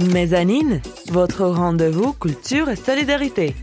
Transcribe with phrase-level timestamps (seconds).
[0.00, 0.80] Mezzanine,
[1.12, 3.54] votre rendez-vous culture et solidarité.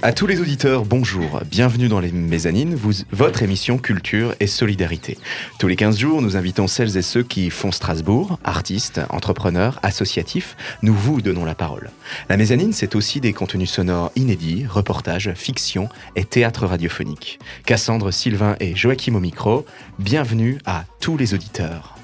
[0.00, 1.40] À tous les auditeurs, bonjour.
[1.50, 5.18] Bienvenue dans les Mezzanines, vous, votre émission Culture et Solidarité.
[5.58, 10.56] Tous les 15 jours, nous invitons celles et ceux qui font Strasbourg, artistes, entrepreneurs, associatifs.
[10.82, 11.90] Nous vous donnons la parole.
[12.28, 17.40] La Mezzanine, c'est aussi des contenus sonores inédits, reportages, fiction et théâtre radiophonique.
[17.66, 19.66] Cassandre, Sylvain et Joachim au micro,
[19.98, 21.96] bienvenue à tous les auditeurs.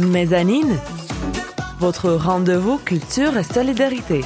[0.00, 0.76] Mezzanine,
[1.80, 4.20] votre rendez-vous culture et solidarité.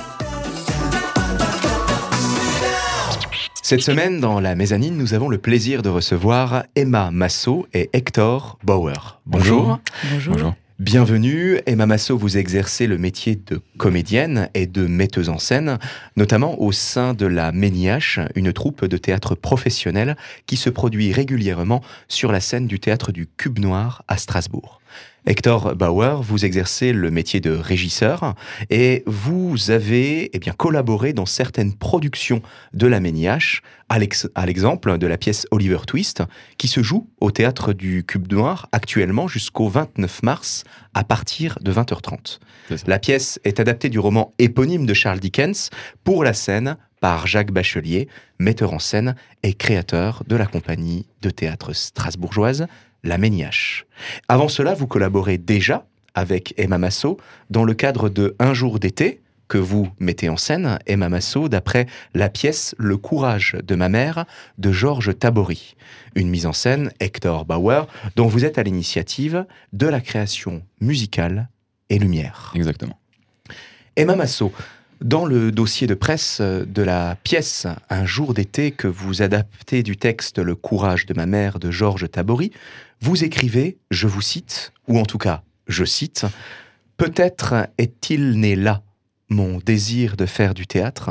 [3.63, 8.59] Cette semaine, dans la mezzanine, nous avons le plaisir de recevoir Emma Massot et Hector
[8.65, 9.21] Bauer.
[9.25, 9.79] Bonjour.
[10.11, 10.55] Bonjour.
[10.81, 11.61] Bienvenue.
[11.67, 15.79] Emma Massot, vous exercez le métier de comédienne et de metteuse en scène,
[16.17, 20.17] notamment au sein de la Méniache, une troupe de théâtre professionnel
[20.47, 24.81] qui se produit régulièrement sur la scène du théâtre du Cube Noir à Strasbourg.
[25.27, 28.35] Hector Bauer, vous exercez le métier de régisseur
[28.69, 32.43] et vous avez eh bien, collaboré dans certaines productions
[32.75, 36.23] de la Méniache, à l'exemple de la pièce Oliver Twist,
[36.59, 41.73] qui se joue au théâtre du Cube Noir actuellement jusqu'au 29 mars à partir de
[41.73, 42.39] 20h30.
[42.87, 45.71] La pièce est adaptée du roman éponyme de Charles Dickens
[46.03, 48.09] pour la scène par Jacques Bachelier,
[48.39, 52.67] metteur en scène et créateur de la compagnie de théâtre strasbourgeoise
[53.05, 53.87] la Méniache.
[54.29, 57.19] Avant cela, vous collaborez déjà avec Emma Massot
[57.51, 61.87] dans le cadre de Un jour d'été, que vous mettez en scène, Emma Massot, d'après
[62.15, 64.25] la pièce Le courage de ma mère
[64.59, 65.77] de Georges Tabory.
[66.15, 67.87] Une mise en scène, Hector Bauer,
[68.17, 71.49] dont vous êtes à l'initiative de la création musicale
[71.91, 72.53] et lumière.
[72.55, 72.99] Exactement.
[73.97, 74.53] Emma Massot,
[75.05, 79.97] dans le dossier de presse de la pièce Un jour d'été que vous adaptez du
[79.97, 82.51] texte Le courage de ma mère de Georges Tabory,
[83.01, 86.27] vous écrivez, je vous cite, ou en tout cas, je cite,
[86.97, 88.83] Peut-être est-il né là
[89.29, 91.11] mon désir de faire du théâtre,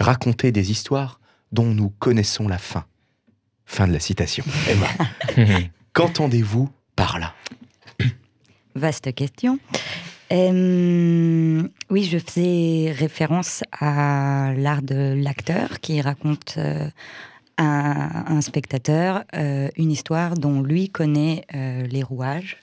[0.00, 1.20] raconter des histoires
[1.52, 2.86] dont nous connaissons la fin.
[3.66, 4.44] Fin de la citation.
[4.68, 4.88] Emma,
[5.92, 7.34] qu'entendez-vous par là?
[8.74, 9.58] Vaste question.
[10.32, 16.88] Euh, oui, je faisais référence à l'art de l'acteur qui raconte euh,
[17.58, 22.56] à un spectateur euh, une histoire dont lui connaît euh, les rouages.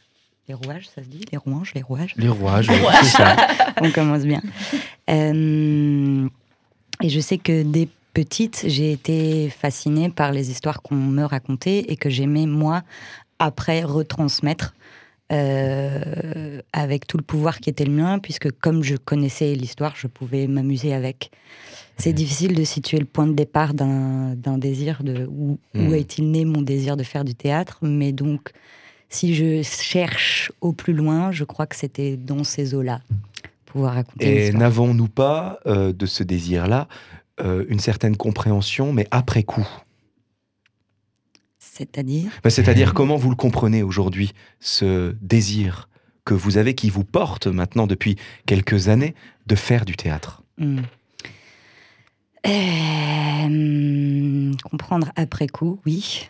[0.47, 1.25] Les rouages, ça se dit?
[1.31, 2.15] Les rouages Les rouages?
[2.17, 2.67] Les rouages,
[3.03, 3.35] c'est ça.
[3.81, 4.41] On commence bien.
[5.09, 6.27] Euh,
[7.03, 11.85] et je sais que dès petite, j'ai été fascinée par les histoires qu'on me racontait
[11.87, 12.81] et que j'aimais, moi,
[13.37, 14.73] après retransmettre
[15.29, 20.47] avec tout le pouvoir qui était le mien, puisque comme je connaissais l'histoire, je pouvais
[20.47, 21.31] m'amuser avec.
[21.97, 25.93] C'est difficile de situer le point de départ d'un désir de où, Hmm.
[25.93, 28.51] est-il né mon désir de faire du théâtre, mais donc
[29.09, 33.01] si je cherche au plus loin, je crois que c'était dans ces eaux-là
[33.65, 34.47] pouvoir raconter.
[34.47, 36.87] Et n'avons-nous pas euh, de ce désir-là
[37.41, 39.67] euh, une certaine compréhension, mais après coup?
[41.79, 45.87] C'est-à-dire Ben, C'est-à-dire comment vous le comprenez aujourd'hui, ce désir
[46.25, 49.15] que vous avez, qui vous porte maintenant depuis quelques années,
[49.47, 50.43] de faire du théâtre?
[50.57, 50.81] Hmm.
[52.45, 56.27] Euh, comprendre après coup, oui.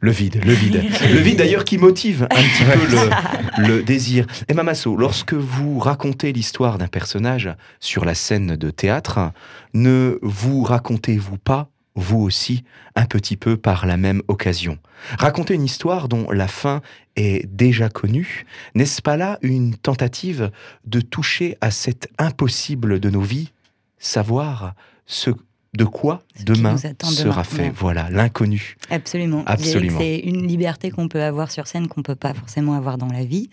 [0.00, 0.84] Le vide, le vide.
[1.12, 4.26] Le vide d'ailleurs qui motive un petit peu le, le désir.
[4.46, 7.50] Emma Massot, lorsque vous racontez l'histoire d'un personnage
[7.80, 9.32] sur la scène de théâtre,
[9.74, 12.62] ne vous racontez-vous pas, vous aussi,
[12.94, 14.78] un petit peu par la même occasion?
[15.18, 16.80] Raconter une histoire dont la fin
[17.16, 20.52] est déjà connue, n'est-ce pas là une tentative
[20.84, 23.52] de toucher à cet impossible de nos vies,
[23.98, 24.74] savoir
[25.06, 25.30] ce
[25.74, 26.92] de quoi Ce demain sera
[27.22, 27.72] demain, fait ouais.
[27.76, 28.76] Voilà, l'inconnu.
[28.90, 29.42] Absolument.
[29.46, 29.98] Absolument.
[29.98, 33.24] C'est une liberté qu'on peut avoir sur scène qu'on peut pas forcément avoir dans la
[33.24, 33.50] vie.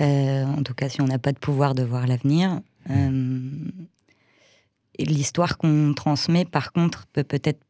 [0.00, 2.60] Euh, en tout cas, si on n'a pas de pouvoir de voir l'avenir.
[2.90, 3.50] Euh,
[4.98, 7.60] et L'histoire qu'on transmet, par contre, peut peut-être,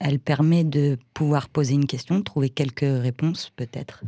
[0.00, 4.02] elle permet de pouvoir poser une question, de trouver quelques réponses, peut-être,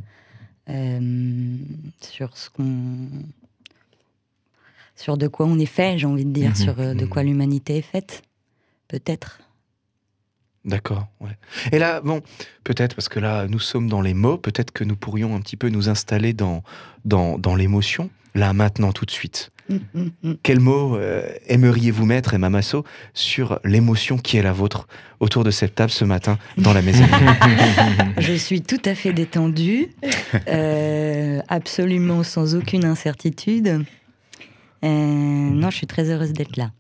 [0.69, 1.57] euh,
[2.03, 3.09] sur ce qu'on,
[4.97, 6.55] sur de quoi on est fait, j'ai envie de dire, Mhm.
[6.57, 7.09] sur euh, de Mhm.
[7.09, 8.23] quoi l'humanité est faite,
[8.91, 9.39] peut-être.
[10.65, 11.07] D'accord.
[11.21, 11.39] Ouais.
[11.73, 12.21] Et là, bon,
[12.65, 15.57] peut-être parce que là, nous sommes dans les mots, peut-être que nous pourrions un petit
[15.57, 16.63] peu nous installer dans,
[17.05, 19.51] dans, dans l'émotion, là, maintenant, tout de suite.
[20.43, 22.85] Quel mot euh, aimeriez-vous mettre, Emma Masso,
[23.15, 24.89] sur l'émotion qui est la vôtre
[25.21, 27.05] autour de cette table ce matin dans la maison?
[28.19, 29.91] Je suis tout à fait détendue,
[30.49, 33.85] euh, absolument sans aucune incertitude.
[34.83, 36.73] Euh, non, je suis très heureuse d'être là.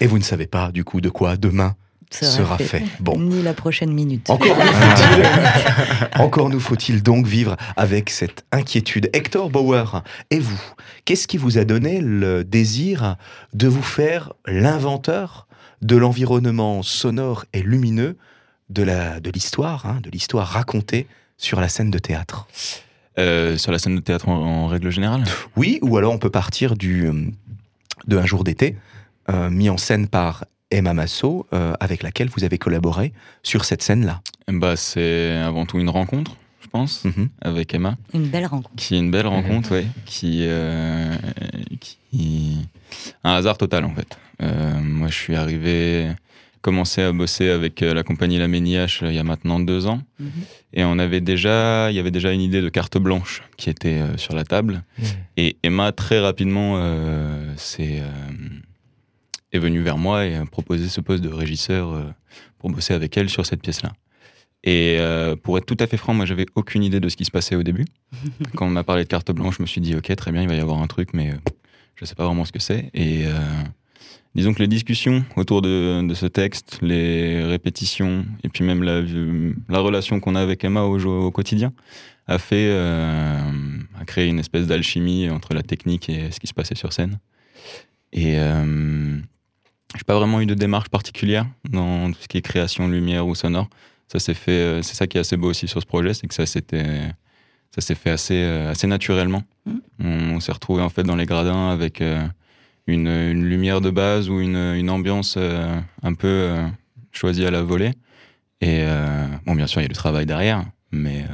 [0.00, 1.74] Et vous ne savez pas, du coup, de quoi demain
[2.10, 2.84] sera, fait.
[3.00, 3.18] Bon.
[3.18, 4.30] Ni la prochaine minute.
[4.30, 9.10] Encore nous faut-il, encore nous faut-il donc vivre avec cette inquiétude.
[9.12, 10.60] Hector Bauer, et vous,
[11.04, 13.16] qu'est-ce qui vous a donné le désir
[13.52, 15.46] de vous faire l'inventeur
[15.82, 18.16] de l'environnement sonore et lumineux
[18.70, 21.06] de la de l'histoire, hein, de l'histoire racontée
[21.36, 22.48] sur la scène de théâtre?
[23.18, 25.24] Euh, Sur la scène de théâtre en, règle générale?
[25.56, 27.24] Oui, ou alors on peut partir du euh,
[28.06, 28.76] de Un jour d'été,
[29.50, 31.46] mis en scène par Emma Masso,
[31.80, 34.22] avec laquelle vous avez collaboré sur cette scène-là.
[34.48, 37.28] Bah, c'est avant tout une rencontre, je pense, mhm.
[37.40, 37.96] avec Emma.
[38.14, 38.74] Une belle rencontre.
[38.76, 39.86] Qui est une belle rencontre, oui.
[40.04, 40.48] Qui,
[41.80, 42.56] qui,
[43.24, 44.18] un hasard total en fait.
[44.82, 46.10] moi, je suis arrivé
[46.60, 49.86] commencé à bosser avec euh, la compagnie La Méniache euh, il y a maintenant deux
[49.86, 50.02] ans.
[50.18, 50.30] Mhm.
[50.74, 54.00] Et on avait déjà, il y avait déjà une idée de carte blanche qui était
[54.00, 54.82] euh, sur la table.
[55.36, 58.02] Et Emma, très rapidement, est,
[59.52, 62.14] est venue vers moi et a proposé ce poste de régisseur
[62.58, 63.92] pour bosser avec elle sur cette pièce-là.
[64.64, 64.98] Et
[65.42, 67.54] pour être tout à fait franc, moi, j'avais aucune idée de ce qui se passait
[67.54, 67.86] au début.
[68.56, 70.48] Quand on m'a parlé de carte blanche, je me suis dit, ok, très bien, il
[70.48, 71.32] va y avoir un truc, mais
[71.94, 72.90] je ne sais pas vraiment ce que c'est.
[72.92, 73.24] Et
[74.34, 79.02] disons que les discussions autour de, ce texte, les répétitions, et puis même la,
[79.68, 81.72] la relation qu'on a avec Emma au, au quotidien,
[82.28, 83.40] a fait, euh,
[83.98, 87.18] a créé une espèce d'alchimie entre la technique et ce qui se passait sur scène.
[88.12, 88.36] Et
[89.94, 92.88] euh, je n'ai pas vraiment eu de démarche particulière dans tout ce qui est création
[92.88, 93.68] lumière ou sonore.
[94.08, 96.26] Ça s'est fait, euh, c'est ça qui est assez beau aussi sur ce projet, c'est
[96.26, 97.08] que ça s'était,
[97.74, 99.42] ça s'est fait assez, assez naturellement.
[99.66, 99.78] Mmh.
[100.00, 102.00] On, s'est retrouvé en fait dans les gradins avec
[102.88, 106.66] une, lumière de base ou une, ambiance euh, un peu euh,
[107.12, 107.92] choisie à la volée.
[108.60, 111.24] Et euh, bon, bien sûr, il y a du travail derrière, mais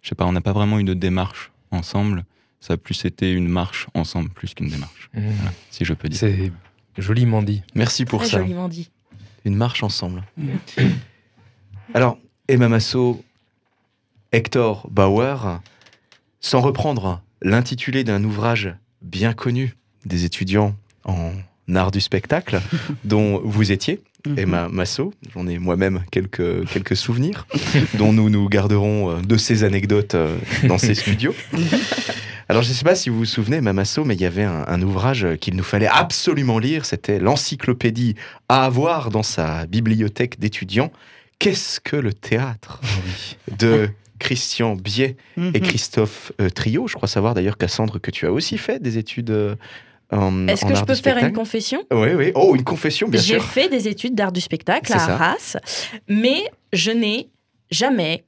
[0.00, 2.24] je sais pas, on n'a pas vraiment eu de démarche ensemble.
[2.60, 5.20] Ça a plus été une marche ensemble plus qu'une démarche, mmh.
[5.70, 6.18] si je peux dire.
[6.18, 6.52] C'est
[6.98, 7.62] joliment dit.
[7.74, 8.38] Merci pour ça.
[8.38, 8.90] Joliment dit.
[9.44, 10.22] Une marche ensemble.
[11.94, 12.18] Alors,
[12.48, 13.22] Emma Masso,
[14.32, 15.60] Hector Bauer,
[16.40, 20.74] sans reprendre l'intitulé d'un ouvrage bien connu des étudiants
[21.04, 21.32] en
[21.74, 22.60] art du spectacle,
[23.04, 24.38] dont vous étiez, mhm.
[24.38, 25.12] Emma Masso.
[25.34, 27.46] J'en ai moi-même quelques, quelques souvenirs,
[27.94, 30.36] dont nous nous garderons euh, de ces anecdotes euh,
[30.68, 31.34] dans ces studios.
[32.52, 34.42] Alors, je ne sais pas si vous vous souvenez, Emma Masso, mais il y avait
[34.42, 36.84] un, ouvrage qu'il nous fallait absolument lire.
[36.84, 38.14] C'était l'encyclopédie
[38.50, 40.92] à avoir dans sa bibliothèque d'étudiants.
[41.38, 42.78] Qu'est-ce que le théâtre
[43.56, 43.88] de
[44.18, 45.60] Christian Biet et mhm.
[45.60, 46.88] Christophe euh, Trio?
[46.88, 49.56] Je crois savoir d'ailleurs, Cassandre, que tu as aussi fait des études
[50.10, 51.82] est-ce que je peux faire une confession?
[51.90, 52.32] Oui, oui.
[52.34, 53.40] Oh, une confession, bien sûr.
[53.40, 55.56] J'ai fait des études d'art du spectacle à Arras,
[56.06, 56.44] mais
[56.74, 57.30] je n'ai
[57.70, 58.24] jamais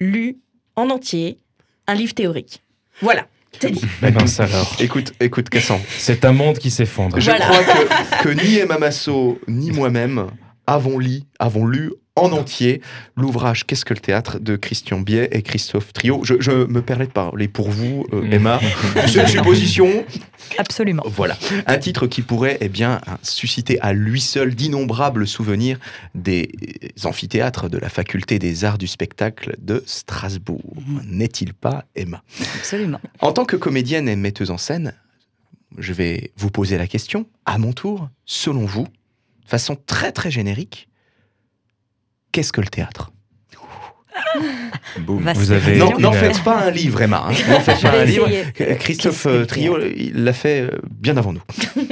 [0.00, 0.38] lu
[0.74, 1.38] en entier
[1.86, 2.62] un livre théorique.
[3.00, 3.28] Voilà.
[3.58, 3.84] C'est dit.
[4.00, 4.76] Ben alors.
[4.80, 5.82] Écoute, écoute, Cassandre.
[5.98, 7.18] C'est un monde qui s'effondre.
[7.18, 10.26] Je crois que, que ni Emma Masso, ni moi-même
[10.66, 12.80] avons, lu, avons lu en entier
[13.16, 16.22] l'ouvrage Qu'est-ce que le théâtre de Christian Biet et Christophe Trio.
[16.24, 18.32] Je, me permets de parler pour vous, euh, mm.
[18.32, 18.60] Emma.
[19.06, 20.04] C'est une supposition.
[20.58, 21.02] Absolument.
[21.06, 21.36] Voilà.
[21.66, 25.78] Un titre qui pourrait eh bien, susciter à lui seul d'innombrables souvenirs
[26.14, 26.50] des
[27.04, 30.74] amphithéâtres de la faculté des arts du spectacle de Strasbourg.
[31.04, 32.22] N'est-il pas, Emma?
[32.58, 33.00] Absolument.
[33.20, 34.94] En tant que comédienne et metteuse en scène,
[35.78, 40.30] je vais vous poser la question, à mon tour, selon vous, de façon très très
[40.30, 40.88] générique,
[42.32, 43.10] qu'est-ce que le théâtre
[45.06, 47.26] Vous avez n'en faites pas un livre, Emma.
[47.28, 47.32] Hein.
[47.48, 48.28] N'en faites pas un livre.
[48.78, 51.42] Christophe Trio, il l'a fait euh, bien avant nous.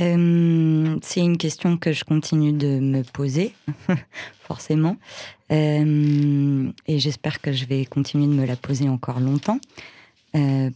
[0.00, 3.52] Euh, c'est une question que je continue de me poser,
[4.44, 4.96] forcément.
[5.50, 9.58] Euh, et j'espère que je vais continuer de me la poser encore longtemps.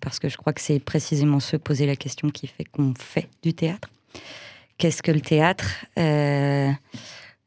[0.01, 3.29] parce que je crois que c'est précisément se poser la question qui fait qu'on fait
[3.45, 3.91] du théâtre.
[4.77, 5.85] Qu'est-ce que le théâtre?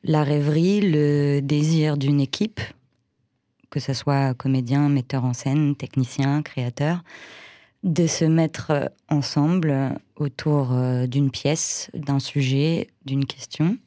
[0.05, 2.61] La rêverie, le désir d'une équipe,
[3.71, 7.03] que ce soit comédien, metteur en scène, technicien, créateur,
[7.83, 13.77] de se mettre ensemble autour euh, d'une pièce, d'un sujet, d'une question,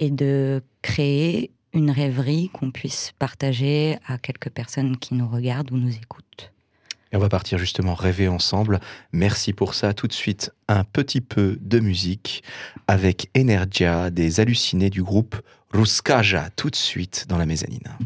[0.00, 5.76] et de créer une rêverie qu'on puisse partager à quelques personnes qui nous regardent ou
[5.76, 6.52] nous écoutent.
[7.12, 8.80] Et on va partir justement rêver ensemble.
[9.12, 9.94] Merci pour ça.
[9.94, 12.42] Tout de suite, un petit peu de musique
[12.86, 15.36] avec Energia, des hallucinés du groupe
[15.72, 17.96] Ruskaja, tout de suite dans la mezzanine.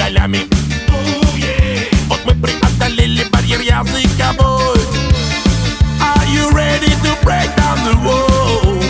[0.00, 0.46] голями.
[2.08, 4.78] Вот мы преодолели барьер языковой
[6.00, 8.80] Are you ready to break down the wall?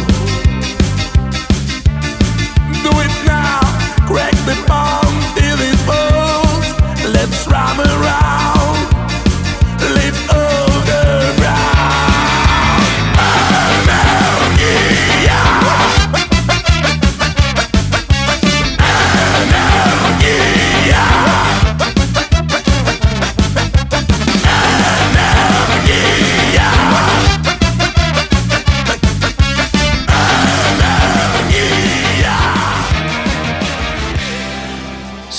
[2.85, 3.61] Do it now,
[4.07, 5.81] crack the bomb till it
[7.13, 8.20] Let's rhyme around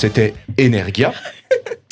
[0.02, 1.12] C'était Energia.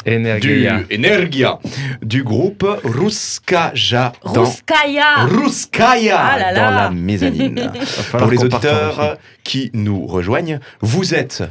[0.05, 0.81] Energia.
[0.81, 1.61] Du, Energia.
[2.03, 4.13] Du groupe Ruskaja.
[4.35, 6.71] dans- Ruskaya Ruskaya Ah là là.
[6.71, 7.71] dans la mezzanine.
[8.11, 11.45] Pour les auditeurs qui nous rejoignent, vous êtes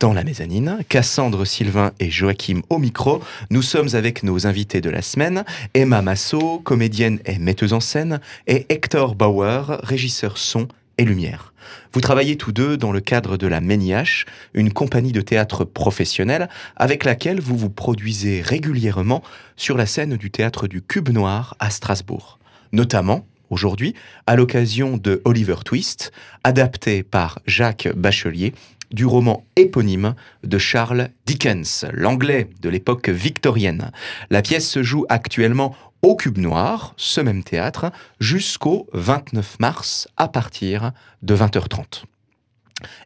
[0.00, 3.22] dans la mezzanine, Cassandre Sylvain et Joachim au micro.
[3.50, 5.44] Nous sommes avec nos invités de la semaine,
[5.74, 10.66] Emma Massot, comédienne et metteuse en scène, et Hector Bauer, régisseur son
[10.98, 11.52] et lumière.
[11.92, 16.48] Vous travaillez tous deux dans le cadre de la Méniache, une compagnie de théâtre professionnelle
[16.76, 19.22] avec laquelle vous vous produisez régulièrement
[19.56, 22.38] sur la scène du théâtre du Cube Noir à Strasbourg.
[22.72, 23.94] Notamment, aujourd'hui,
[24.26, 26.12] à l'occasion de Oliver Twist,
[26.44, 28.54] adapté par Jacques Bachelier,
[28.90, 30.14] du roman éponyme
[30.44, 33.90] de Charles Dickens, l'anglais de l'époque victorienne.
[34.30, 37.90] La pièce se joue actuellement au Cube Noir, ce même théâtre,
[38.20, 42.04] jusqu'au 29 mars à partir de 20h30.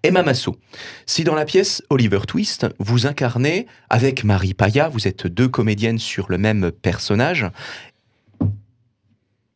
[0.03, 0.57] Emma Massot,
[1.07, 5.99] si dans la pièce Oliver Twist, vous incarnez avec Marie Paya, vous êtes deux comédiennes
[5.99, 7.47] sur le même personnage,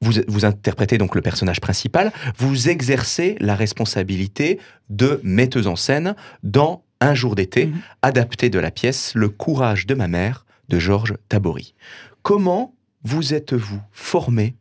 [0.04, 4.58] vous, vous interprétez donc le personnage principal, vous exercez la responsabilité
[4.90, 7.80] de metteuse en scène dans Un jour d'été, Mhm.
[8.02, 11.74] adapté de la pièce Le courage de ma mère de Georges Tabory.
[12.22, 14.54] Comment vous êtes-vous formée,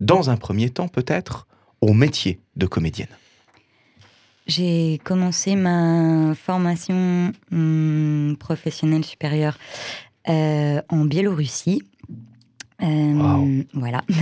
[0.00, 1.46] dans un premier temps peut-être,
[1.80, 3.14] au métier de comédienne?
[4.46, 9.56] J'ai commencé ma formation hum, professionnelle supérieure
[10.28, 11.82] euh, en Biélorussie.
[12.82, 13.64] Euh, Wow.
[13.74, 14.02] Voilà.
[14.08, 14.12] Je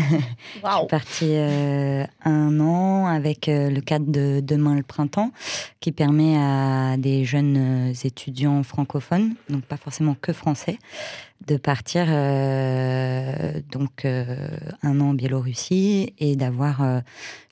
[0.60, 5.30] suis partie euh, un an avec euh, le cadre de Demain le printemps,
[5.80, 10.78] qui permet à des jeunes étudiants francophones, donc pas forcément que français,
[11.46, 14.48] de partir euh, donc euh,
[14.82, 17.00] un an en Biélorussie et d'avoir euh,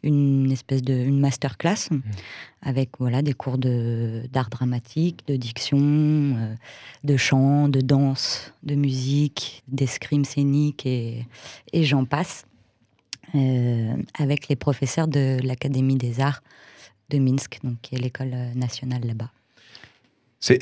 [0.02, 1.88] une espèce de une masterclass
[2.62, 6.36] avec voilà des cours de d'art dramatique, de diction,
[7.04, 11.26] de chant, de danse, de musique, d'escrime scénique et,
[11.72, 12.44] et j'en passe
[14.18, 16.42] avec les professeurs de l'Académie des Arts
[17.10, 19.30] de Minsk, donc qui est l'école nationale là-bas.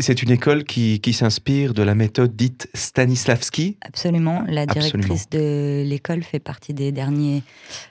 [0.01, 3.77] C'est une école qui, qui s'inspire de la méthode dite Stanislavski?
[3.83, 7.43] Absolument, la directrice de l'école fait partie des derniers,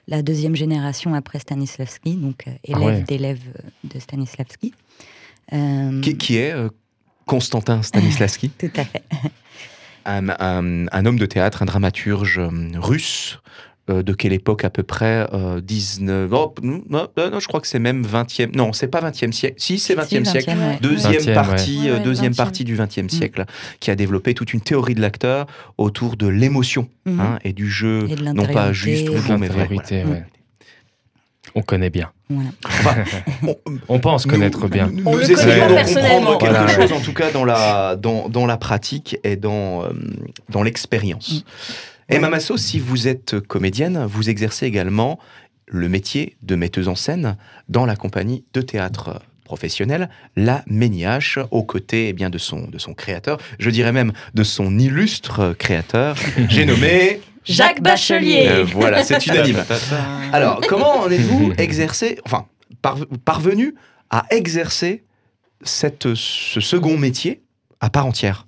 [0.07, 3.01] la deuxième génération après Stanislavski, donc euh, élève ouais.
[3.01, 3.43] d'élèves
[3.83, 4.73] de Stanislavski.
[5.53, 6.69] Euh, Qui, qui est euh,
[7.27, 9.03] Constantin Stanislavski, Tout à fait.
[10.05, 12.41] un, un- un homme de théâtre, un dramaturge
[12.75, 13.39] russe.
[13.89, 16.29] Euh, de quelle époque à peu près euh, 19...
[16.31, 18.55] Oh, non, non, non, je crois que c'est même 20e...
[18.55, 19.55] Non, c'est pas 20e siècle.
[19.57, 20.51] Si, c'est 20e Si, siècle.
[20.51, 20.77] 20e, ouais.
[20.81, 21.87] Deuxième 20e, partie, ouais.
[21.89, 22.35] euh, Ouais, ouais, deuxième 20e.
[22.37, 23.43] partie du XXe siècle,
[23.81, 25.47] qui a développé toute une théorie de l'acteur
[25.77, 27.19] autour de l'émotion Mhm.
[27.19, 29.37] hein, et du jeu, Et de non pas juste ou mais vrai.
[29.39, 30.19] L'intériorité, voilà.
[30.21, 30.25] ouais.
[31.55, 32.09] On connaît bien.
[32.29, 33.03] Voilà.
[33.47, 33.55] On-
[33.89, 34.87] On pense connaître nous, bien.
[34.91, 36.15] Nous, On nous le essayons connaît de pas personnellement.
[36.31, 36.87] comprendre quelque Voilà.
[36.87, 39.89] chose, en tout cas dans la, dans, dans la pratique et dans, euh,
[40.49, 41.43] dans l'expérience.
[42.09, 45.19] Emma Masso, si vous êtes comédienne, vous exercez également
[45.67, 47.37] le métier de metteuse en scène
[47.69, 52.77] dans la compagnie de théâtre professionnelle, La Méniache, aux côtés eh bien, de, son, de
[52.77, 56.15] son créateur, je dirais même de son illustre créateur,
[56.49, 57.21] j'ai nommé...
[57.45, 58.45] Jacques Bachelier.
[58.47, 59.65] Euh, voilà, c'est unanime.
[60.31, 62.45] Alors, comment en êtes-vous exercé, enfin,
[62.81, 63.75] parve- parvenu
[64.09, 65.03] à exercer
[65.61, 67.41] cette, ce second métier
[67.81, 68.47] à part entière?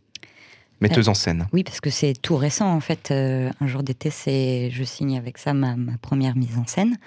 [0.81, 1.47] Metteuse en scène.
[1.53, 3.09] Oui, parce que c'est tout récent en fait.
[3.11, 6.97] Euh, un jour d'été, c'est je signe avec ça ma, ma première mise en scène.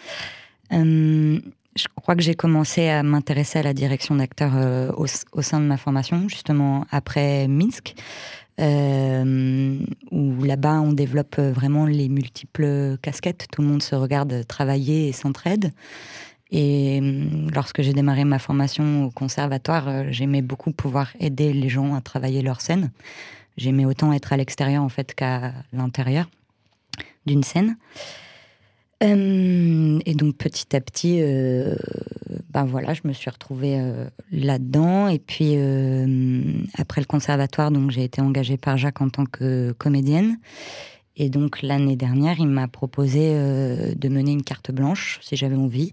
[0.73, 1.41] Euh,
[1.77, 5.61] je crois que j'ai commencé à m'intéresser à la direction d'acteur euh, au, au sein
[5.61, 7.95] de ma formation, justement après Minsk,
[8.61, 9.79] euh,
[10.11, 13.47] où là-bas on développe vraiment les multiples casquettes.
[13.53, 15.73] Tout le monde se regarde travailler et s'entraide.
[16.51, 21.69] Et euh, lorsque j'ai démarré ma formation au conservatoire, euh, j'aimais beaucoup pouvoir aider les
[21.69, 22.91] gens à travailler leur scène.
[23.59, 26.31] J'aimais autant être à l'extérieur en fait qu'à l'intérieur
[27.27, 27.77] d'une scène.
[29.03, 31.77] Euh, et donc petit à petit, euh,
[32.51, 35.09] ben voilà, je me suis retrouvée euh, là-dedans.
[35.09, 35.57] Et puis
[36.77, 40.39] après le conservatoire, donc j'ai été engagée par Jacques en tant que comédienne.
[41.19, 45.57] Et donc l'année dernière, il m'a proposé euh, de mener une carte blanche si j'avais
[45.57, 45.91] envie,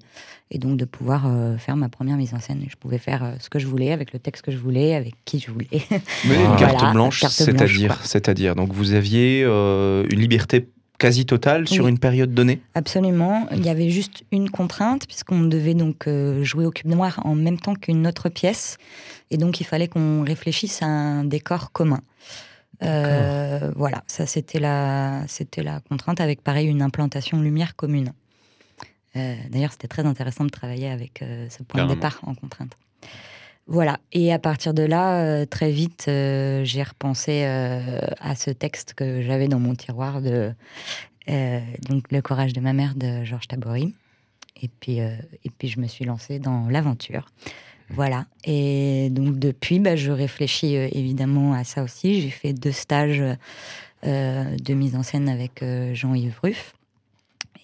[0.52, 2.64] et donc de pouvoir euh, faire ma première mise en scène.
[2.70, 5.16] Je pouvais faire euh, ce que je voulais, avec le texte que je voulais, avec
[5.26, 5.68] qui je voulais.
[5.72, 11.86] Mais une carte Voilà, blanche, c'est-à-dire, c'est-à-dire, donc vous aviez une liberté quasi totale sur
[11.86, 11.90] Oui.
[11.90, 12.62] une période donnée?
[12.76, 13.48] Absolument.
[13.52, 16.08] Il y avait juste une contrainte, puisqu'on devait donc
[16.44, 18.78] jouer au cube noir en même temps qu'une autre pièce.
[19.32, 22.00] Et donc, il fallait qu'on réfléchisse à un décor commun.
[22.84, 28.12] Euh, voilà, ça c'était la, c'était la contrainte avec pareil une implantation lumière commune.
[29.16, 31.90] Euh, D'ailleurs, c'était très intéressant de travailler avec euh, ce point Carrément.
[31.90, 32.74] de départ en contrainte.
[33.68, 34.00] Voilà.
[34.12, 38.94] Et à partir de là, euh, très vite, euh, j'ai repensé euh, à ce texte
[38.94, 40.54] que j'avais dans mon tiroir de
[41.30, 43.96] euh, donc Le courage de ma mère de Georges Tabori.
[44.62, 47.26] Et puis, euh, et puis je me suis lancée dans l'aventure.
[47.90, 48.26] Voilà.
[48.44, 52.22] Et donc depuis, bah, je réfléchis euh, évidemment à ça aussi.
[52.22, 53.24] J'ai fait deux stages
[54.06, 56.74] euh, de mise en scène avec euh, Jean-Yves Ruff.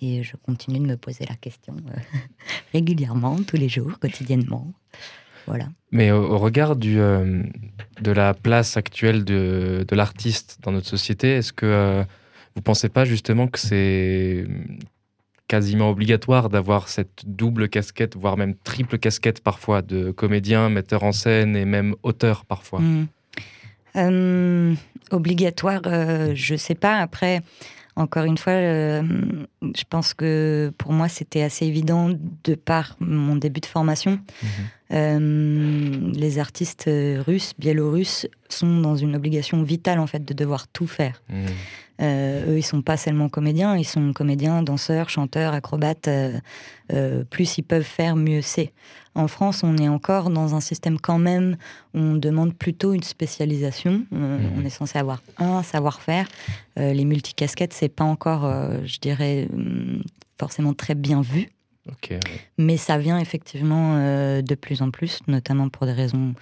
[0.01, 1.75] Et je continue de me poser la question
[2.73, 4.71] régulièrement, tous les jours, quotidiennement.
[5.45, 5.67] Voilà.
[5.91, 7.43] Mais au, regard de
[8.05, 12.03] la place actuelle de, l'artiste dans notre société, est-ce que
[12.55, 14.45] vous pensez pas justement que c'est
[15.51, 21.11] quasiment obligatoire d'avoir cette double casquette, voire même triple casquette parfois, de comédien, metteur en
[21.11, 23.07] scène et même auteur parfois Mm.
[23.97, 24.73] Euh,
[25.11, 26.99] obligatoire, euh, je sais pas.
[26.99, 27.41] Après,
[27.97, 29.03] encore une fois, euh,
[29.61, 32.09] je pense que pour moi, c'était assez évident
[32.45, 34.11] de par mon début de formation.
[34.11, 34.49] Mhm.
[34.91, 36.89] Euh, les artistes
[37.25, 41.21] russes, biélorusses sont dans une obligation vitale en fait de devoir tout faire.
[41.29, 41.45] Mm.
[42.01, 46.07] Euh, eux, ils sont pas seulement comédiens, ils sont comédiens, danseurs, chanteurs, acrobates.
[46.07, 48.73] euh, plus ils peuvent faire, mieux c'est.
[49.13, 51.57] En France, on est encore dans un système quand même
[51.93, 54.05] où on demande plutôt une spécialisation.
[54.11, 54.39] Mhm.
[54.57, 56.27] On est censé avoir un savoir-faire.
[56.77, 58.49] Les multicasquettes, c'est pas encore,
[58.85, 60.01] je dirais, hum,
[60.39, 61.49] forcément très bien vu.
[61.87, 62.19] Ouais.
[62.57, 66.33] Mais ça vient effectivement euh, de plus en plus, notamment pour des raisons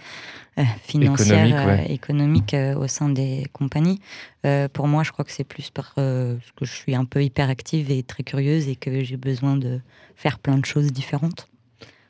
[0.58, 1.86] euh, financières, ouais.
[1.90, 4.00] euh, économiques euh, au sein des compagnies.
[4.46, 7.24] Euh, pour moi, je crois que c'est plus parce euh, que je suis un peu
[7.24, 9.80] hyperactive et très curieuse et que j'ai besoin de
[10.16, 11.48] faire plein de choses différentes.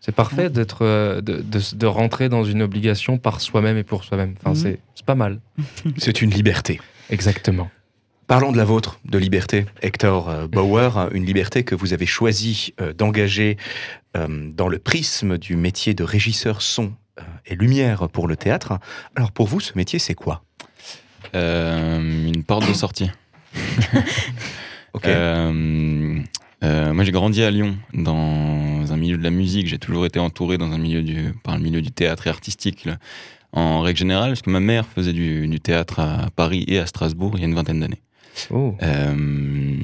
[0.01, 4.05] C'est parfait d'être, euh, de, de- de rentrer dans une obligation par soi-même et pour
[4.05, 4.33] soi-même.
[4.39, 4.55] Enfin, Mhm.
[4.55, 5.39] c'est, c'est pas mal.
[5.97, 6.79] C'est une liberté.
[7.09, 7.69] Exactement.
[8.29, 9.65] Parlons de la vôtre, de liberté.
[9.81, 13.57] Hector euh, Bauer, une liberté que vous avez choisi euh, d'engager
[14.15, 16.93] euh, dans le prisme du métier de régisseur son
[17.47, 18.77] et lumière pour le théâtre.
[19.15, 20.43] Alors pour vous, ce métier, c'est quoi?
[21.33, 23.09] Euh, une porte de sortie.
[24.93, 25.05] Ok.
[25.05, 26.19] Euh,
[26.63, 29.67] euh, moi, j'ai grandi à Lyon, dans un milieu de la musique.
[29.67, 32.85] J'ai toujours été entouré dans un milieu du, par le milieu du théâtre et artistique,
[32.85, 32.97] là,
[33.53, 36.87] en règle générale, parce que ma mère faisait du, du théâtre à Paris et à
[36.87, 38.01] Strasbourg il y a une vingtaine d'années.
[38.51, 38.75] Oh.
[38.81, 39.75] Euh,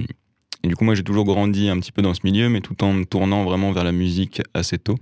[0.63, 2.83] et du coup, moi, j'ai toujours grandi un petit peu dans ce milieu, mais tout
[2.83, 4.97] en me tournant vraiment vers la musique assez tôt.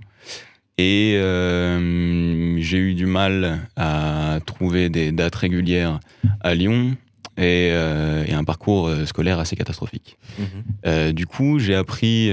[0.76, 6.00] Et euh, j'ai eu du mal à trouver des dates régulières
[6.40, 6.96] à Lyon
[7.36, 10.18] et, euh, et un parcours scolaire assez catastrophique.
[10.38, 10.46] Mhm.
[10.86, 12.30] Euh, du coup, j'ai appris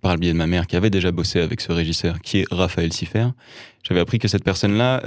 [0.00, 2.46] par le biais de ma mère qui avait déjà bossé avec ce régisseur, qui est
[2.50, 3.28] Raphaël Siffer.
[3.82, 5.02] J'avais appris que cette personne-là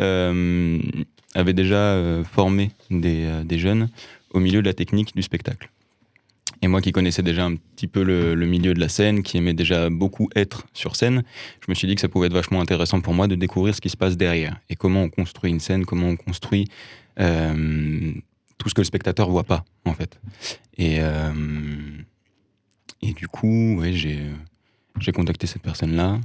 [1.36, 3.90] avait déjà formé des, des jeunes
[4.36, 5.70] au milieu de la technique du spectacle.
[6.62, 9.54] Et moi qui connaissais déjà un petit peu le, milieu de la scène, qui aimait
[9.54, 11.24] déjà beaucoup être sur scène,
[11.62, 13.82] je me suis dit que ça pouvait être vachement intéressant pour moi de découvrir ce
[13.82, 16.68] qui se passe derrière et comment on construit une scène, comment on construit
[17.20, 18.14] euh,
[18.58, 20.20] tout ce que le spectateur voit pas en fait.
[20.78, 21.34] Et, euh,
[23.02, 26.20] et du coup, ouais, j'ai contacté cette personne-là.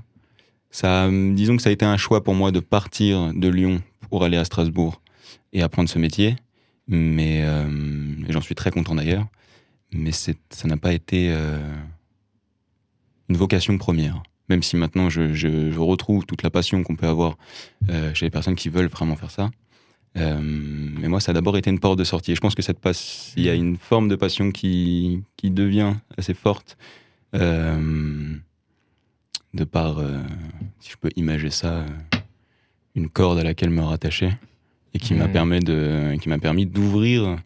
[0.70, 4.24] Ça, disons que ça a été un choix pour moi de partir de Lyon pour
[4.24, 5.02] aller à Strasbourg
[5.52, 6.36] et apprendre ce métier.
[6.90, 7.64] Mais euh,
[8.28, 9.26] j'en suis très content d'ailleurs.
[9.92, 11.56] Mais ça n'a pas été euh,
[13.28, 14.22] une vocation première.
[14.48, 17.38] Même si maintenant je, retrouve toute la passion qu'on peut avoir
[17.88, 19.50] euh, chez les personnes qui veulent vraiment faire ça.
[20.16, 22.32] Mais moi, ça a d'abord été une porte de sortie.
[22.32, 25.94] Et je pense que cette passe, il y a une forme de passion qui, devient
[26.18, 26.76] assez forte
[27.32, 28.40] de
[29.70, 30.00] par,
[30.80, 31.86] si je peux imager ça,
[32.96, 34.32] une corde à laquelle me rattacher
[34.94, 35.32] et qui m'a Mhm.
[35.32, 37.36] permis de, qui m'a permis d'ouvrir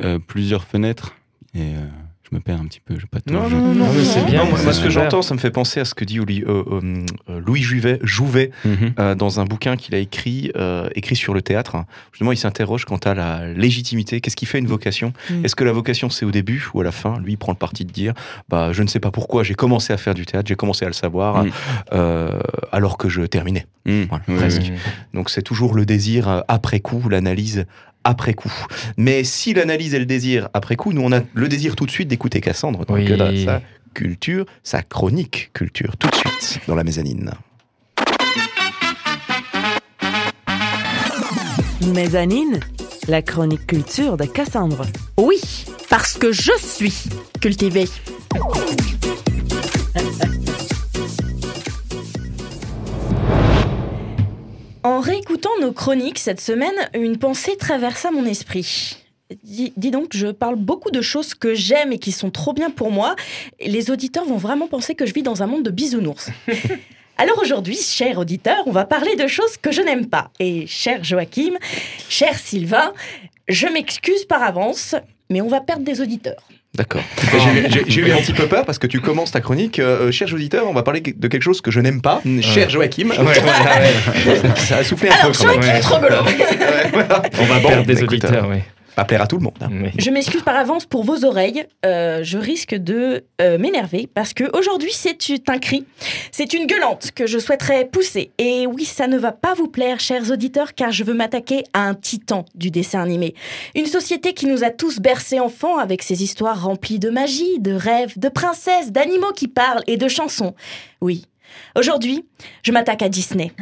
[0.00, 1.14] euh, plusieurs fenêtres.
[1.54, 1.86] Et euh,
[2.30, 2.98] je me perds un petit peu.
[2.98, 4.44] Je pas tout- Non, non, non, c'est bien.
[4.44, 7.04] Moi, ce que j'entends, ça me fait penser à ce que dit Oli- euh, euh,
[7.30, 8.92] euh, Louis Jouvet, Jouvet Mhm.
[8.98, 11.76] euh, dans un bouquin qu'il a écrit, euh, écrit sur le théâtre.
[12.12, 14.20] Justement, il s'interroge quant à la légitimité.
[14.20, 15.44] Qu'est-ce qui fait une vocation Mm.
[15.44, 17.58] Est-ce que la vocation, c'est au début ou à la fin Lui, il prend le
[17.58, 18.12] parti de dire
[18.48, 20.88] bah, Je ne sais pas pourquoi j'ai commencé à faire du théâtre, j'ai commencé à
[20.88, 21.50] le savoir Mm.
[21.92, 22.38] euh,
[22.72, 23.66] alors que je terminais.
[23.86, 24.60] Voilà, Oui, presque.
[24.64, 24.72] oui.
[25.14, 27.64] Donc, c'est toujours le désir après coup, l'analyse
[28.08, 28.52] après coup.
[28.96, 31.90] Mais si l'analyse et le désir après coup, nous, on a le désir tout de
[31.90, 32.86] suite d'écouter Cassandre.
[32.86, 33.06] Donc, Oui.
[33.16, 33.60] là, sa
[33.92, 37.32] culture, sa chronique culture, tout de suite dans la mezzanine.
[41.94, 42.60] Mezzanine,
[43.08, 44.86] la chronique culture de Cassandre.
[45.18, 45.40] Oui,
[45.90, 46.94] parce que je suis
[47.40, 47.88] cultivée.
[54.88, 58.96] En réécoutant nos chroniques cette semaine, une pensée traversa mon esprit.
[59.44, 62.70] Dis, dis donc, je parle beaucoup de choses que j'aime et qui sont trop bien
[62.70, 63.14] pour moi.
[63.58, 66.30] Et les auditeurs vont vraiment penser que je vis dans un monde de bisounours.
[67.18, 70.30] Alors aujourd'hui, cher auditeur, on va parler de choses que je n'aime pas.
[70.40, 71.58] Et cher Joachim,
[72.08, 72.94] cher Sylvain,
[73.46, 74.94] je m'excuse par avance,
[75.28, 76.48] mais on va perdre des auditeurs.
[76.78, 77.02] D'accord.
[77.88, 79.80] J'ai eu un petit peu peur parce que tu commences ta chronique.
[79.80, 82.22] Euh, chers auditeurs, on va parler de quelque chose que je n'aime pas.
[82.40, 83.10] Cher Joachim.
[84.56, 85.42] ça a soufflé un Alors, peu.
[85.42, 85.96] Joachim est trop.
[87.40, 88.58] On va perdre des auditeurs, oui
[88.98, 89.54] pas plaire à tout le monde.
[89.60, 89.90] Hein.
[89.96, 91.64] Je m'excuse par avance pour vos oreilles.
[91.86, 95.84] Euh, je risque de euh, m'énerver parce que aujourd'hui c'est un cri,
[96.32, 98.32] c'est une gueulante que je souhaiterais pousser.
[98.38, 101.86] Et oui, ça ne va pas vous plaire, chers auditeurs, car je veux m'attaquer à
[101.86, 103.36] un titan du dessin animé.
[103.76, 107.74] Une société qui nous a tous bercés enfants avec ses histoires remplies de magie, de
[107.74, 110.56] rêves, de princesses, d'animaux qui parlent et de chansons.
[111.00, 111.24] Oui.
[111.76, 112.24] Aujourd'hui,
[112.64, 113.52] je m'attaque à Disney.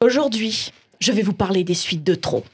[0.00, 2.44] Aujourd'hui, je vais vous parler des suites de trop.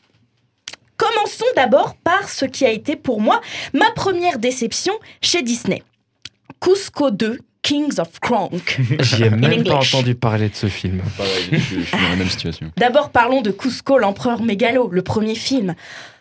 [0.96, 3.40] Commençons d'abord par ce qui a été pour moi
[3.72, 5.82] ma première déception chez Disney.
[6.60, 8.80] Cusco 2, Kings of Kronk.
[9.00, 11.02] J'y ai même pas entendu parler de ce film.
[11.50, 12.70] je, suis dans la même situation.
[12.76, 15.74] D'abord, parlons de Cusco, l'empereur mégalo, le premier film.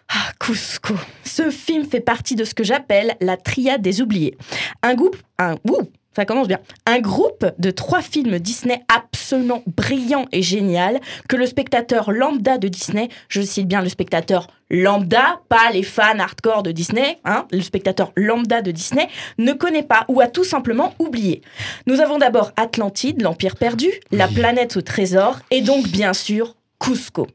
[0.09, 0.95] Ah, Cusco.
[1.23, 4.38] Ce film fait partie de ce que j'appelle la triade des oubliés.
[4.81, 6.60] Un groupe, un, ouh, ça commence bien.
[6.86, 12.67] Un groupe de trois films Disney absolument brillants et génial que le spectateur lambda de
[12.67, 17.62] Disney, je cite bien le spectateur lambda, pas les fans hardcore de Disney, hein, le
[17.62, 21.41] spectateur lambda de Disney, ne connaît pas ou a tout simplement oublié.
[21.86, 27.28] Nous avons d'abord Atlantide, l'Empire perdu, la planète au trésor et donc bien sûr Cusco.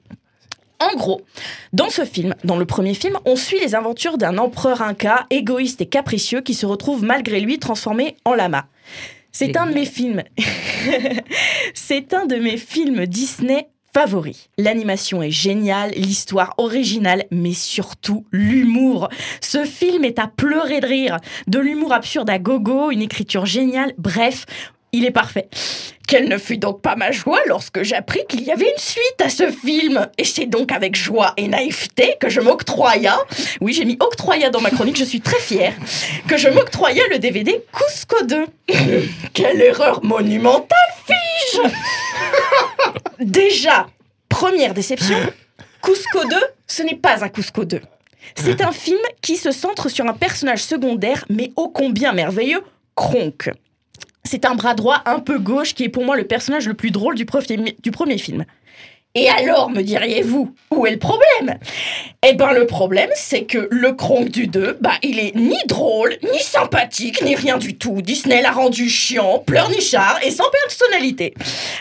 [0.81, 1.23] En gros,
[1.73, 5.81] dans ce film, dans le premier film, on suit les aventures d'un empereur inca égoïste
[5.81, 8.67] et capricieux qui se retrouve malgré lui transformé en lama.
[9.33, 10.23] C'est un de mes films.
[11.75, 14.49] C'est un de mes films Disney favoris.
[14.59, 19.09] L'animation est géniale, l'histoire originale, mais surtout l'humour.
[19.41, 21.17] Ce film est à pleurer de rire.
[21.47, 24.47] De l'humour absurde à gogo, une écriture géniale, bref,
[24.93, 25.49] il est parfait.
[26.07, 29.29] Quelle ne fut donc pas ma joie lorsque j'appris qu'il y avait une suite à
[29.29, 30.09] ce film.
[30.17, 33.19] Et c'est donc avec joie et naïveté que je m'octroya,
[33.61, 35.75] oui j'ai mis octroya dans ma chronique, je suis très fière,
[36.27, 38.47] que je m'octroya le DVD Cusco 2.
[39.35, 41.59] Quelle erreur monumentale, fis
[43.21, 43.87] Déjà,
[44.31, 45.19] première déception,
[45.83, 47.83] Cusco 2, ce n'est pas un Cusco 2.
[48.35, 52.63] C'est un film qui se centre sur un personnage secondaire, mais ô combien merveilleux,
[52.95, 53.51] Kronk
[54.29, 56.91] c'est un bras droit un peu gauche qui est pour moi le personnage le plus
[56.91, 58.45] drôle du, premier film.
[59.15, 61.59] Et alors, me diriez-vous, où est le problème?
[62.27, 66.17] Eh ben, le problème, c'est que le Kronk du 2, bah, il est ni drôle,
[66.23, 68.03] ni sympathique, ni rien du tout.
[68.03, 71.33] Disney l'a rendu chiant, pleurnichard et sans personnalité.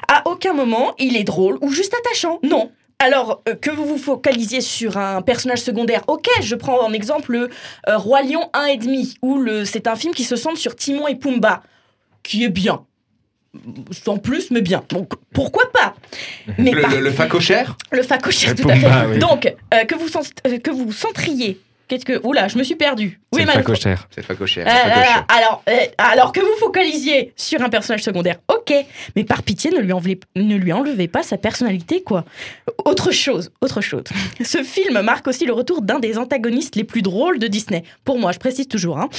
[0.08, 2.40] À aucun moment, il est drôle ou juste attachant.
[2.44, 2.72] Non.
[3.00, 7.34] Alors, euh, que vous vous focalisiez sur un personnage secondaire, ok, je prends en exemple
[7.34, 7.50] le
[7.90, 11.62] euh, Roi Lion 1,5, où c'est un film qui se centre sur Timon et Pumba
[12.28, 12.84] qui est bien.
[13.92, 14.84] Sans plus, mais bien.
[14.90, 15.96] Donc, pourquoi pas
[16.60, 19.18] mais Le, le, facochère Le facochère, tout à fait.
[19.18, 20.10] Donc, euh, que, vous,
[20.46, 22.20] euh, que vous centriez Qu'est-ce que.
[22.26, 23.20] Oula, je me suis perdu.
[23.32, 24.08] Oui, c'est facochère.
[24.14, 24.68] C'est facochère.
[24.68, 28.74] Euh, alors, euh, alors que vous focalisiez sur un personnage secondaire, ok.
[29.16, 32.26] Mais par pitié, ne lui, enlevez, ne lui enlevez pas sa personnalité, quoi.
[32.86, 34.04] Autre chose, autre chose.
[34.44, 37.84] Ce film marque aussi le retour d'un des antagonistes les plus drôles de Disney.
[38.04, 38.98] Pour moi, je précise toujours.
[38.98, 39.10] Hein.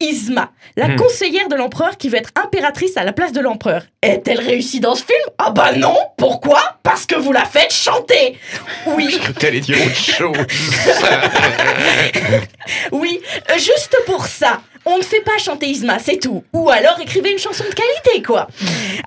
[0.00, 0.96] Isma, la hmm.
[0.96, 3.82] conseillère de l'empereur qui veut être impératrice à la place de l'empereur.
[4.02, 5.18] Est-elle réussie dans ce film?
[5.38, 6.60] Ah bah non Pourquoi?
[6.82, 8.38] Parce que vous la faites chanter
[8.86, 9.08] Oui.
[9.10, 10.36] Je croyais dire autre chose.
[12.92, 14.62] oui, euh, juste pour ça.
[14.88, 16.44] On ne fait pas chanter Isma, c'est tout.
[16.52, 18.46] Ou alors écrivez une chanson de qualité, quoi.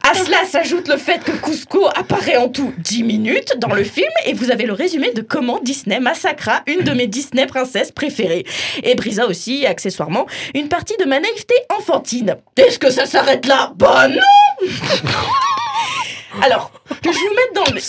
[0.03, 4.11] À cela s'ajoute le fait que Cusco apparaît en tout 10 minutes dans le film
[4.25, 8.45] et vous avez le résumé de comment Disney massacra une de mes Disney princesses préférées.
[8.83, 12.35] Et brisa aussi, accessoirement, une partie de ma naïveté enfantine.
[12.57, 13.71] Est-ce que ça s'arrête là?
[13.77, 14.67] Bah non
[16.41, 17.81] Alors, que je vous mette dans le...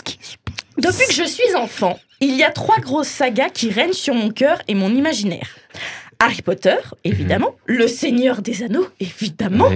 [0.78, 4.30] Depuis que je suis enfant, il y a trois grosses sagas qui règnent sur mon
[4.30, 5.56] cœur et mon imaginaire.
[6.18, 7.76] Harry Potter, évidemment, mhm.
[7.76, 9.70] Le Seigneur des Anneaux, évidemment,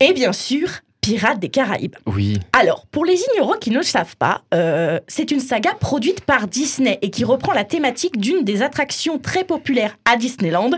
[0.00, 0.68] et bien sûr
[1.06, 1.94] Pirates des Caraïbes.
[2.06, 2.40] Oui.
[2.52, 6.48] Alors, pour les ignorants qui ne le savent pas, euh, c'est une saga produite par
[6.48, 10.72] Disney et qui reprend la thématique d'une des attractions très populaires à Disneyland,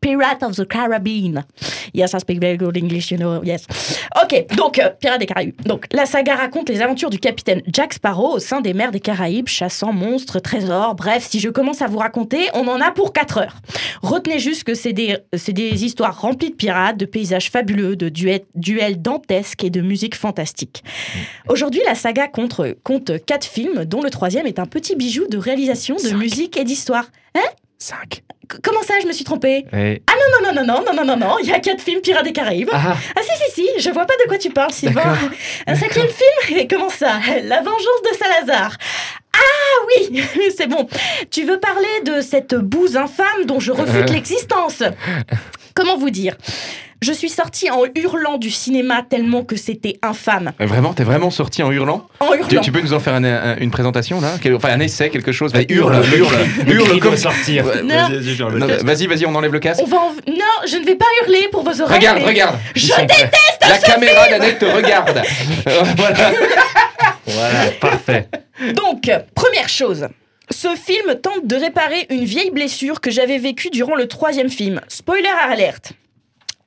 [0.00, 1.44] Pirates of the Caribbean.
[1.92, 3.66] Yes, I speak very good English, you know, yes.
[4.22, 5.60] Ok, donc, euh, Pirates des Caraïbes.
[5.66, 9.00] Donc, la saga raconte les aventures du capitaine Jack Sparrow au sein des mers des
[9.00, 13.12] Caraïbes, chassant monstres, trésors, bref, si je commence à vous raconter, on en a pour
[13.12, 13.56] 4 heures.
[14.00, 15.18] Retenez juste que c'est des,
[15.48, 20.82] des histoires remplies de pirates, de paysages fabuleux, de duels dantesques et de musique fantastique.
[21.48, 25.36] Aujourd'hui, la saga compte, compte quatre films, dont le troisième est un petit bijou de
[25.36, 27.06] réalisation, de musique et d'histoire.
[27.34, 27.40] Hein
[27.78, 27.96] 5.
[28.14, 28.20] C-
[28.62, 30.02] Comment ça, je me suis trompée Et...
[30.08, 32.32] Non, non, non, non, non, non, non, non, il y a quatre films Pirates des
[32.32, 32.68] Caraïbes.
[32.72, 35.18] Ah, Ah si, si, si, je vois pas de quoi tu parles, Sylvain.
[35.66, 37.18] Un cinquième film Et comment ça?
[37.42, 38.76] La vengeance de Salazar.
[39.34, 40.22] Ah oui,
[40.56, 40.86] c'est bon.
[41.30, 44.82] Tu veux parler de cette bouse infâme dont je refute l'existence?
[45.74, 46.34] Comment vous dire?
[47.02, 50.52] Je suis sortie en hurlant du cinéma tellement que c'était infâme.
[50.58, 52.06] Vraiment, t'es vraiment sorti en hurlant?
[52.20, 52.60] En tu, hurlant.
[52.62, 54.36] tu peux nous en faire un- un- une présentation là?
[54.54, 55.52] Enfin un essai, quelque chose?
[55.52, 56.34] Vas-y, Le Hurle, hurle,
[56.66, 57.64] le hurle comme sortir.
[57.64, 59.06] Vas-y.
[59.06, 59.82] Vas-y, on enlève le casque.
[59.84, 61.98] On va en- Non, je ne vais pas hurler pour vos oreilles.
[61.98, 62.56] Regarde, mais- regarde.
[62.74, 63.06] Je prêts.
[63.68, 65.22] La caméra d'Annette te regarde.
[65.96, 66.32] Voilà.
[67.26, 68.28] Voilà, parfait.
[68.72, 70.08] Donc, première chose.
[70.50, 74.80] Ce film tente de réparer une vieille blessure que j'avais vécue durant le troisième film.
[74.88, 75.92] Spoiler alerte.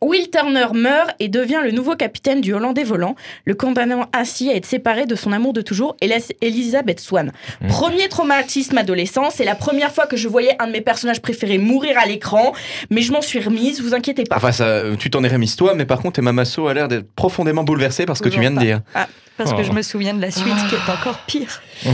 [0.01, 4.55] Will Turner meurt et devient le nouveau capitaine du Hollandais volant, le condamnant ainsi à
[4.55, 5.97] être séparé de son amour de toujours,
[6.41, 7.31] Elizabeth Swan.
[7.61, 7.67] Mm.
[7.67, 11.57] Premier traumatisme adolescent, c'est la première fois que je voyais un de mes personnages préférés
[11.57, 12.53] mourir à l'écran,
[12.91, 14.35] mais je m'en suis remise, vous inquiétez pas.
[14.37, 17.11] Enfin, ça, tu t'en es remise toi, mais par contre, Emma Masso a l'air d'être
[17.15, 18.81] profondément bouleversée par ce que tu viens de dire.
[19.37, 19.63] Parce que Oh.
[19.63, 21.61] je me souviens de la suite qui est encore pire.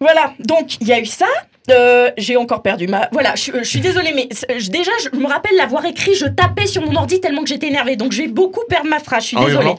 [0.00, 1.26] Voilà, donc il y a eu ça.
[1.70, 3.08] Euh, j'ai encore perdu ma.
[3.12, 6.66] Voilà, je, je suis désolée, mais je- déjà, je me rappelle l'avoir écrit, je tapais
[6.66, 7.96] sur mon ordi tellement que j'étais énervée.
[7.96, 9.64] Donc, je vais beaucoup perdre ma phrase, je suis En désolée.
[9.68, 9.78] hurlant?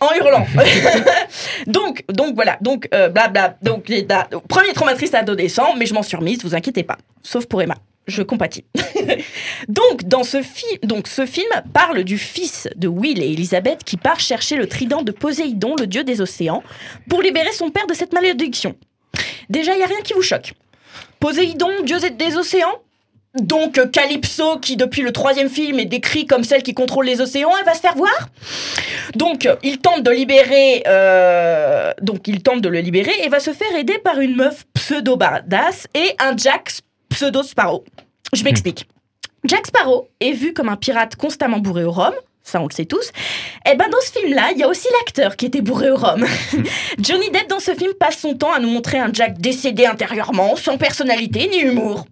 [0.00, 0.46] En hurlant.
[1.66, 3.56] donc, donc voilà, donc euh, blabla.
[3.62, 6.98] Donc, da- premier traumatrice adolescent, mais je m'en suis remise, vous inquiétez pas.
[7.22, 7.76] Sauf pour Emma.
[8.08, 8.64] Je compatis.
[9.68, 13.96] donc, dans ce, fi- donc, ce film parle du fils de Will et Elizabeth qui
[13.96, 16.64] part chercher le trident de Poséidon, le dieu des océans,
[17.08, 18.74] pour libérer son père de cette malédiction.
[19.48, 20.52] Déjà, il n'y a rien qui vous choque.
[21.22, 22.80] Poséidon, dieu des océans
[23.40, 27.22] donc euh, Calypso, qui depuis le troisième film est décrit comme celle qui contrôle les
[27.22, 28.12] océans, elle va se faire voir.
[29.14, 33.40] Donc euh, il tente de libérer, euh, donc il tente de le libérer et va
[33.40, 37.84] se faire aider par une meuf pseudo badass et un Jack pseudo Sparrow.
[38.34, 38.86] Je m'explique.
[39.44, 42.12] Jack Sparrow est vu comme un pirate constamment bourré au rhum.
[42.44, 43.12] Ça, on le sait tous.
[43.70, 46.26] Et ben, dans ce film-là, il y a aussi l'acteur qui était bourré au rhum.
[46.98, 50.56] Johnny Depp, dans ce film, passe son temps à nous montrer un Jack décédé intérieurement,
[50.56, 52.06] sans personnalité ni humour.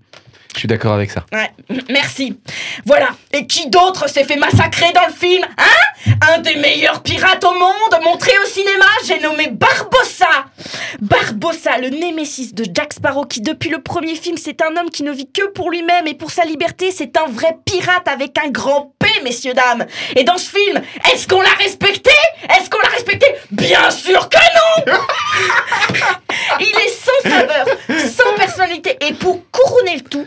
[0.54, 1.24] Je suis d'accord avec ça.
[1.32, 1.50] Ouais,
[1.88, 2.36] merci.
[2.84, 3.10] Voilà.
[3.32, 6.14] Et qui d'autre s'est fait massacrer dans le film Hein?
[6.32, 10.26] Un des meilleurs pirates au monde montré au cinéma, j'ai nommé Barbossa
[11.00, 15.02] Barbossa, le némésis de Jack Sparrow, qui depuis le premier film, c'est un homme qui
[15.02, 16.90] ne vit que pour lui-même et pour sa liberté.
[16.90, 19.86] C'est un vrai pirate avec un grand Messieurs, dames.
[20.16, 22.10] Et dans ce film, est-ce qu'on l'a respecté?
[22.48, 23.26] Est-ce qu'on l'a respecté?
[23.50, 24.94] Bien sûr que non
[26.60, 28.96] Il est sans saveur, sans personnalité.
[29.06, 30.26] Et pour couronner le tout,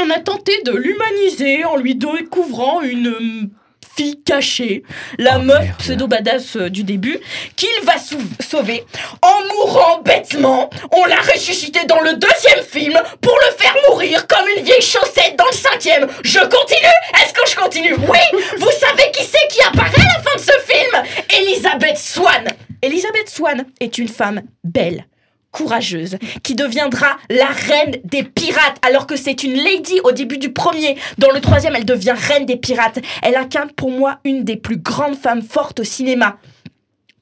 [0.00, 3.50] on a tenté de l'humaniser en lui découvrant une euh,
[3.96, 4.82] fille cachée,
[5.18, 7.18] la Oh, meuf pseudo-badass euh, du début,
[7.56, 7.94] qu'il va
[8.40, 8.84] sauver
[9.22, 10.70] en mourant bêtement.
[10.92, 15.36] On l'a ressuscité dans le deuxième film pour le faire mourir comme une vieille chaussette
[15.36, 16.08] dans le cinquième.
[16.22, 17.22] Je continue.
[17.22, 17.94] Est-ce que je continue?
[17.94, 18.40] Oui.
[18.58, 21.02] Vous savez qui c'est qui apparaît à la fin de ce film?
[21.40, 22.44] Elisabeth Swan
[22.82, 25.06] Elisabeth Swan est une femme belle
[25.54, 30.52] courageuse, qui deviendra la reine des pirates, alors que c'est une lady au début du
[30.52, 30.98] premier.
[31.16, 32.98] Dans le troisième, elle devient reine des pirates.
[33.22, 36.36] Elle incarne pour moi une des plus grandes femmes fortes au cinéma.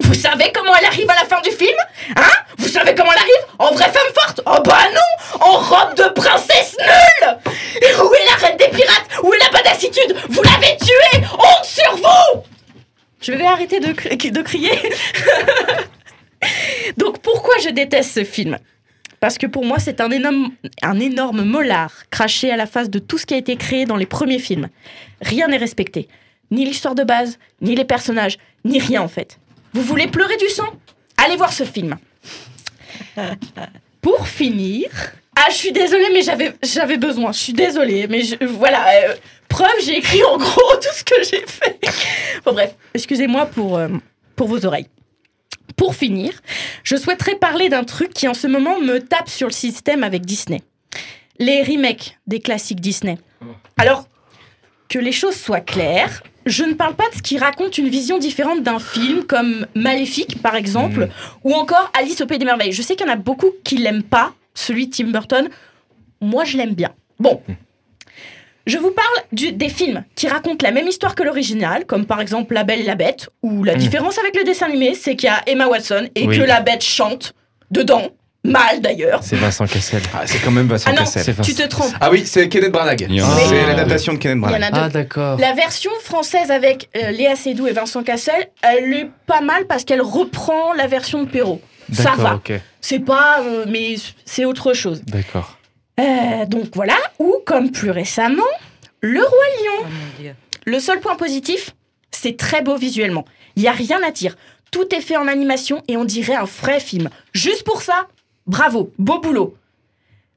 [0.00, 1.76] Vous savez comment elle arrive à la fin du film
[2.16, 2.22] Hein?
[2.58, 3.46] Vous savez comment elle arrive?
[3.58, 4.40] En vraie femme forte?
[4.46, 5.40] Oh bah non!
[5.46, 7.38] En robe de princesse nulle!
[7.82, 9.06] Et Où est la reine des pirates?
[9.22, 11.22] Où est la badassitude Vous l'avez tuée!
[11.34, 12.42] Honte sur vous!
[13.20, 14.72] Je vais arrêter de, de crier.
[16.96, 18.58] Donc pourquoi je déteste ce film?
[19.20, 20.50] Parce que pour moi c'est un énorme,
[20.82, 23.96] un énorme molar craché à la face de tout ce qui a été créé dans
[23.96, 24.68] les premiers films.
[25.20, 26.08] Rien n'est respecté.
[26.50, 29.38] Ni l'histoire de base, ni les personnages, ni rien en fait.
[29.72, 30.66] Vous voulez pleurer du sang?
[31.16, 31.96] Allez voir ce film.
[34.00, 34.88] Pour finir...
[35.34, 37.32] Ah, je suis désolée, mais j'avais, j'avais besoin.
[37.32, 38.84] Je suis désolée, mais je- voilà.
[39.08, 39.14] euh,
[39.48, 41.78] preuve, j'ai écrit en gros tout ce que j'ai fait.
[42.44, 43.88] Bon, bref, excusez-moi pour, euh,
[44.36, 44.88] pour vos oreilles.
[45.82, 46.30] Pour finir,
[46.84, 50.24] je souhaiterais parler d'un truc qui en ce moment me tape sur le système avec
[50.24, 50.62] Disney.
[51.40, 53.18] Les remakes des classiques Disney.
[53.76, 54.06] Alors,
[54.88, 58.18] que les choses soient claires, je ne parle pas de ce qui raconte une vision
[58.18, 61.08] différente d'un film comme Maléfique par exemple,
[61.42, 62.70] ou encore Alice au Pays des Merveilles.
[62.70, 65.48] Je sais qu'il y en a beaucoup qui l'aiment pas, celui de Tim Burton.
[66.20, 66.92] Moi, je l'aime bien.
[67.18, 67.42] Bon.
[68.66, 72.20] Je vous parle du- des films qui racontent la même histoire que l'original, comme par
[72.20, 73.78] exemple La Belle et la Bête, où la Mm.
[73.78, 76.38] différence avec le dessin animé, c'est qu'il y a Emma Watson et Oui.
[76.38, 77.32] que la bête chante
[77.72, 78.08] dedans,
[78.44, 79.20] mal d'ailleurs.
[79.22, 80.02] C'est Vincent Cassel.
[80.14, 81.34] Ah, c'est quand même Vincent Ah non, Cassel.
[81.42, 81.92] Tu te trompes.
[82.00, 83.06] Ah oui, c'est Kenneth Branagh.
[83.08, 84.70] C'est l'adaptation de Kenneth Branagh.
[84.72, 85.38] Ah d'accord.
[85.40, 89.84] La version française avec euh, Léa Seydoux et Vincent Cassel, elle est pas mal parce
[89.84, 91.60] qu'elle reprend la version de Perrault.
[91.92, 92.40] Ça D'accord, va.
[92.80, 95.02] C'est pas, euh, mais c'est autre chose.
[95.06, 95.58] D'accord.
[96.00, 98.42] Euh, donc voilà, ou comme plus récemment,
[99.00, 99.86] Le Roi Lion.
[99.86, 100.28] Oh.
[100.64, 101.70] Le seul point positif,
[102.10, 103.24] c'est très beau visuellement.
[103.56, 104.36] Il n'y a rien à dire.
[104.70, 107.10] Tout est fait en animation et on dirait un vrai film.
[107.34, 108.08] Juste pour ça,
[108.46, 109.56] bravo, beau boulot.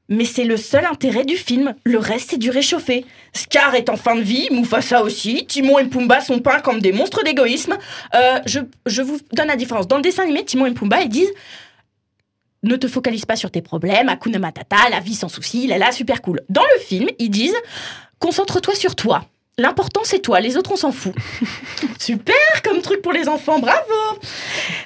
[0.08, 3.04] Mais c'est le seul intérêt du film, le reste c'est du réchauffé.
[3.32, 6.92] Scar est en fin de vie, Mufasa aussi, Timon et Pumba sont peints comme des
[6.92, 7.76] monstres d'égoïsme.
[8.14, 9.88] Euh, je, je vous donne la différence.
[9.88, 11.32] Dans le dessin animé, Timon et Pumba, ils disent
[12.62, 15.92] ne te focalise pas sur tes problèmes, Hakuna Matata, la vie sans souci, là là,
[15.92, 16.40] super cool.
[16.48, 17.56] Dans le film, ils disent
[18.18, 19.24] concentre-toi sur toi.
[19.58, 21.14] L'important c'est toi, les autres on s'en fout.
[21.98, 24.20] super comme truc pour les enfants, bravo.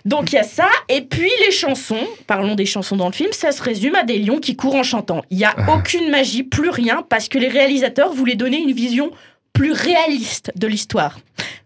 [0.04, 3.32] Donc il y a ça, et puis les chansons, parlons des chansons dans le film,
[3.32, 5.24] ça se résume à des lions qui courent en chantant.
[5.30, 9.10] Il n'y a aucune magie, plus rien, parce que les réalisateurs voulaient donner une vision
[9.52, 11.18] plus réaliste de l'histoire.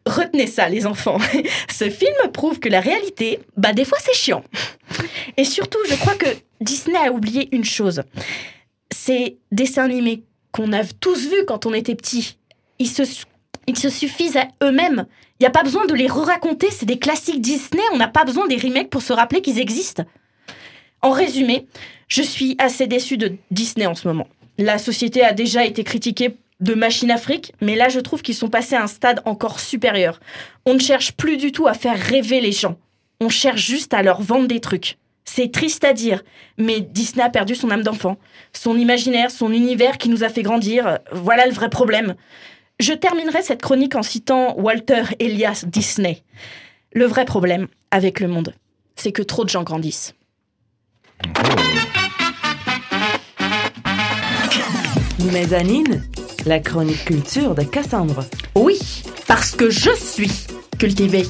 [0.06, 1.18] Retenez ça, les enfants.
[1.70, 4.42] Ce film prouve que la réalité, bah des fois c'est chiant.
[5.37, 6.28] Et surtout, je crois que
[6.61, 8.02] Disney a oublié une chose.
[8.92, 12.38] Ces dessins animés qu'on a tous vus quand on était petit,
[12.78, 13.04] ils se,
[13.88, 15.07] suffisent à eux-mêmes.
[15.38, 18.24] Il n'y a pas besoin de les re-raconter, c'est des classiques Disney, on n'a pas
[18.24, 20.04] besoin des remakes pour se rappeler qu'ils existent.
[21.02, 21.66] En résumé,
[22.09, 24.28] je suis assez déçue de Disney en ce moment.
[24.59, 28.48] La société a déjà été critiquée de Machine Afrique, mais là je trouve qu'ils sont
[28.48, 30.20] passés à un stade encore supérieur.
[30.64, 32.78] On ne cherche plus du tout à faire rêver les gens.
[33.24, 34.98] On cherche juste à leur vendre des trucs.
[35.24, 36.22] C'est triste à dire,
[36.58, 38.18] mais Disney a perdu son âme d'enfant,
[38.52, 40.98] son imaginaire, son univers qui nous a fait grandir.
[41.10, 42.16] Voilà le vrai problème.
[42.80, 46.22] Je terminerai cette chronique en citant Walter Elias Disney.
[46.92, 48.54] Le vrai problème avec le monde,
[48.94, 50.14] c'est que trop de gens grandissent.
[55.32, 56.04] Mezzanine,
[56.44, 58.26] la chronique culture de Cassandre.
[58.54, 58.78] Oui,
[59.26, 60.44] parce que je suis
[60.78, 61.24] cultivée.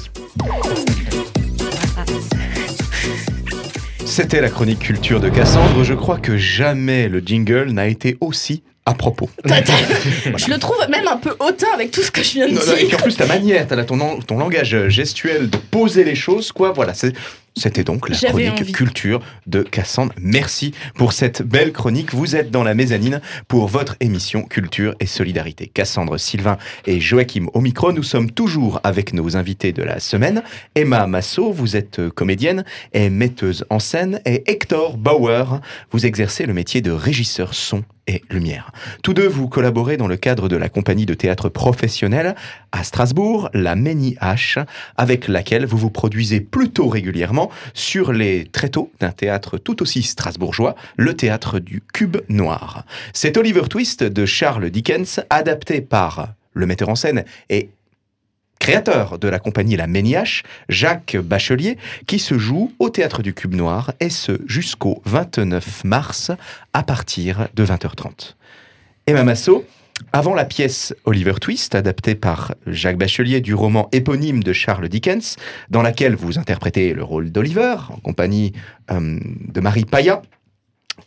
[4.15, 5.83] C'était la chronique culture de Cassandre.
[5.83, 9.29] Je crois que jamais le jingle n'a été aussi à propos.
[9.45, 12.61] Je le trouve même un peu hautain avec tout ce que je viens de Non,
[12.65, 12.97] non, et dire.
[12.97, 16.71] en plus, ta manière, ton, ton, ton langage gestuel de poser les choses, quoi.
[16.71, 17.11] Voilà, c'est-
[17.57, 18.71] c'était donc la chronique envie.
[18.71, 20.13] culture de Cassandre.
[20.19, 22.13] Merci pour cette belle chronique.
[22.13, 25.67] Vous êtes dans la mezzanine pour votre émission Culture et Solidarité.
[25.67, 27.93] Cassandre, Sylvain et Joachim au micro.
[27.93, 30.43] Nous sommes toujours avec nos invités de la semaine.
[30.75, 34.19] Emma Massot, vous êtes euh, comédienne et metteuse en scène.
[34.25, 38.71] Et Hector Bauer, vous exercez le métier de régisseur son et lumière.
[39.03, 42.35] Tous deux, vous collaborez dans le cadre de la compagnie de théâtre professionnelle
[42.71, 44.63] à Strasbourg, la Ménie H,
[44.97, 50.75] avec laquelle vous vous produisez plutôt régulièrement sur les tréteaux d'un théâtre tout aussi strasbourgeois,
[50.97, 52.85] le théâtre du Cube Noir.
[53.13, 57.69] C'est Oliver Twist de Charles Dickens, adapté par le metteur en scène et
[58.65, 63.53] créateur de la compagnie La Méniache, Jacques Bachelier, qui se joue au Théâtre du Cube
[63.53, 66.31] Noir, et ce jusqu'au 29 mars
[66.73, 68.33] à partir de 20h30.
[69.05, 69.65] Emma Massot,
[70.13, 75.35] avant la pièce Oliver Twist, adaptée par Jacques Bachelier du roman éponyme de Charles Dickens,
[75.69, 78.53] dans laquelle vous interprétez le rôle d'Oliver, en compagnie
[78.89, 80.23] euh, de Marie Paya,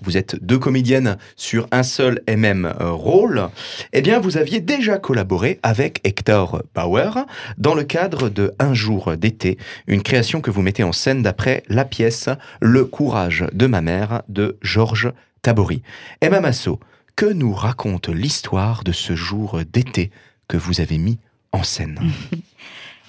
[0.02, 3.48] vous êtes deux comédiennes sur un seul et même euh, rôle,
[3.92, 9.16] eh bien vous aviez déjà collaboré avec Hector Bauer dans le cadre de Un jour
[9.16, 12.28] d'été, une création que vous mettez en scène d'après la pièce
[12.60, 15.82] Le courage de ma mère de Georges Tabori.
[16.20, 16.80] Emma Massot,
[17.16, 20.10] que nous raconte l'histoire de ce jour d'été
[20.46, 21.18] que vous avez mis
[21.52, 22.00] en scène?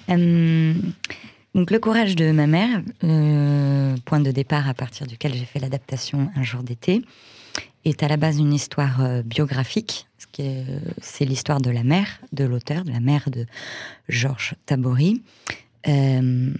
[0.08, 0.74] Euh,
[1.54, 5.58] donc, le courage de ma mère, euh, point de départ à partir duquel j'ai fait
[5.58, 7.02] l'adaptation Un jour d'été,
[7.84, 10.06] est à la base une histoire euh, biographique.
[10.38, 10.64] est-
[11.00, 13.46] C'est l'histoire de la mère de l'auteur, de la mère de
[14.08, 15.22] Georges Tabori,
[15.88, 16.50] euh,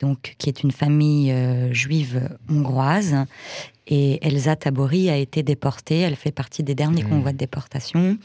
[0.00, 3.16] donc, qui est une famille euh, juive hongroise.
[3.88, 5.98] Et Elsa Tabori a été déportée.
[6.00, 7.08] Elle fait partie des derniers Mmh.
[7.08, 8.16] convois de déportation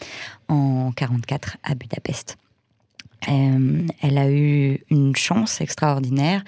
[0.47, 2.38] en 44 à Budapest.
[3.30, 6.43] Euh, elle a eu une chance extraordinaire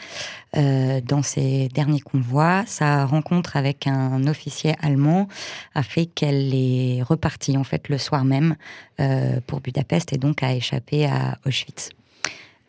[0.57, 2.63] euh, dans ses derniers convois.
[2.67, 5.28] Sa rencontre avec un officier allemand
[5.73, 8.55] a fait qu'elle est repartie en fait le soir même
[8.99, 11.89] euh, pour Budapest et donc a échappé à Auschwitz.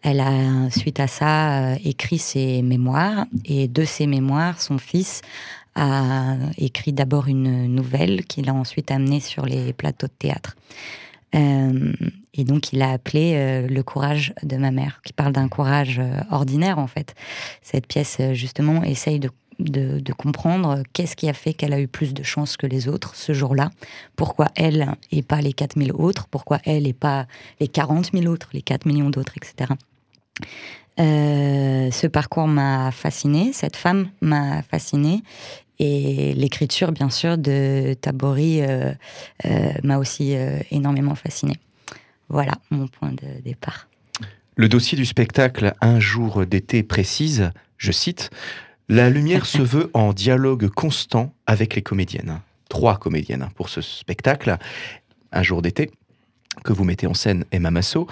[0.03, 5.23] Elle a, suite à ça, écrit ses mémoires et de ses mémoires, son fils
[5.75, 10.57] a écrit d'abord une nouvelle qu'il a ensuite amenée sur les plateaux de théâtre.
[11.37, 11.93] Euh,
[12.35, 15.99] et donc, il a appelé euh, Le courage de ma mère, qui parle d'un courage
[15.99, 17.15] euh, ordinaire, en fait.
[17.63, 19.31] Cette pièce, justement, essaye de,
[20.13, 23.33] comprendre qu'est-ce qui a fait qu'elle a eu plus de chance que les autres ce
[23.33, 23.71] jour-là.
[24.15, 26.27] Pourquoi elle et pas les 4000 autres?
[26.29, 27.27] Pourquoi elle et pas
[27.61, 29.73] les 40 000 autres, les 4 millions d'autres, etc.
[30.99, 35.23] Ce parcours m'a fascinée, cette femme m'a fascinée.
[35.79, 38.93] Et l'écriture, bien sûr, de Tabori euh,
[39.45, 41.59] euh, m'a aussi euh, énormément fascinée.
[42.29, 43.89] Voilà mon point de départ.
[44.57, 48.31] Le dossier du spectacle Un jour d'été précise, je cite,
[48.89, 52.41] La lumière se veut en dialogue constant avec les comédiennes.
[52.69, 54.57] Trois comédiennes pour ce spectacle.
[55.31, 55.91] Un jour d'été,
[56.65, 58.07] que vous mettez en scène Emma Masso.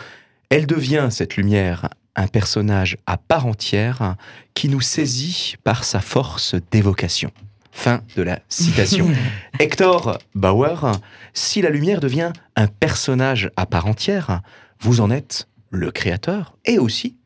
[0.50, 4.16] Elle devient, cette lumière, un personnage à part entière
[4.52, 7.32] qui nous saisit par sa force d'évocation.
[7.74, 9.10] Fin de la citation.
[9.58, 10.92] Hector Bauer,
[11.34, 14.40] si la lumière devient un personnage à part entière,
[14.80, 17.16] vous en êtes le créateur et aussi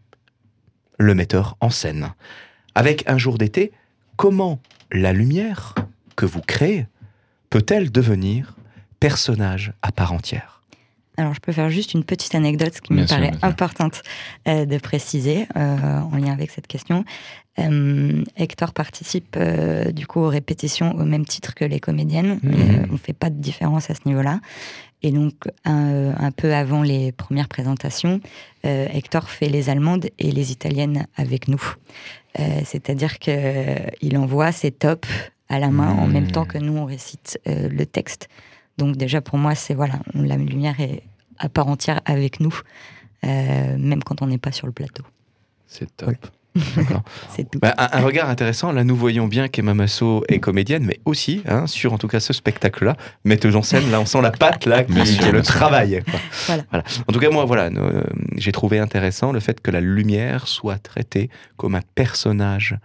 [0.98, 2.12] le metteur en scène.
[2.74, 3.72] Avec un jour d'été,
[4.16, 4.58] comment
[4.90, 5.74] la lumière
[6.16, 6.86] que vous créez
[7.50, 8.56] peut-elle devenir
[8.98, 10.57] personnage à part entière?
[11.18, 14.02] Alors, je peux faire juste une petite anecdote qui me paraît importante
[14.46, 17.04] euh, de préciser euh, en lien avec cette question.
[17.58, 19.36] Euh, Hector participe
[19.92, 22.38] du coup aux répétitions au même titre que les comédiennes.
[22.44, 22.86] Mhm.
[22.90, 24.38] on ne fait pas de différence à ce niveau-là.
[25.02, 28.20] Et donc, un, peu avant les premières présentations,
[28.64, 31.62] Hector fait les Allemandes et les Italiennes avec nous.
[32.64, 35.08] C'est-à-dire qu'il envoie ses tops
[35.48, 38.28] à la main en même temps que nous, on récite le texte.
[38.76, 41.02] Donc déjà pour moi, c'est voilà, la lumière est
[41.38, 42.54] à part entière avec nous,
[43.24, 45.04] euh, même quand on n'est pas sur le plateau.
[45.66, 46.16] C'est top.
[47.28, 47.58] c'est tout.
[47.60, 48.72] Bah, un, regard intéressant.
[48.72, 52.20] Là, nous voyons bien qu'Emma Masso est comédienne, mais aussi, hein, sur en tout cas
[52.20, 56.02] ce spectacle-là, metteuse en scène, là, on sent la patte, là, qui, est le travail.
[56.46, 56.84] Voilà.
[57.06, 58.02] En tout cas, moi, voilà, euh,
[58.36, 62.76] j'ai trouvé intéressant le fait que la lumière soit traitée comme un personnage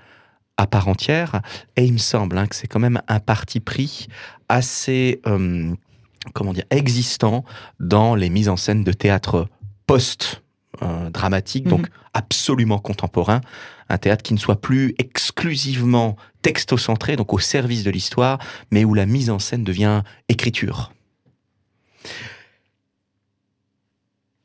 [0.57, 1.41] à part entière.
[1.75, 4.07] Et il me semble hein, que c'est quand même un parti pris
[4.49, 5.73] assez, euh,
[6.34, 7.43] comment dire, existant
[7.80, 9.47] dans les mises en scène de théâtre
[9.86, 11.93] post-dramatique, donc mhm.
[12.13, 13.41] absolument contemporain.
[13.89, 18.39] Un théâtre qui ne soit plus exclusivement textocentré, donc au service de l'histoire,
[18.71, 20.91] mais où la mise en scène devient écriture.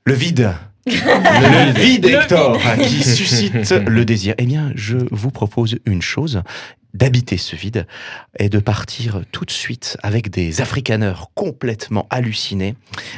[0.05, 0.55] Le vide
[0.89, 4.35] le vide, Hector, qui suscite le désir.
[4.39, 6.43] Eh bien, je vous propose une chose
[6.95, 7.87] d'habiter ce vide
[8.39, 12.75] et de partir tout de suite avec des africaneurs complètement hallucinés.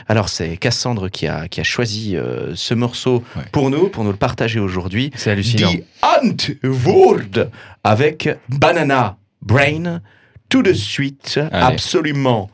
[0.09, 4.11] Alors c'est Cassandre qui a, qui a choisi euh, ce morceau pour nous, pour nous
[4.11, 5.11] le partager aujourd'hui.
[5.15, 5.73] C'est hallucinant.
[5.73, 7.51] The Antwoord
[7.85, 10.03] avec Banana Brain,
[10.49, 12.51] tout de suite, absolument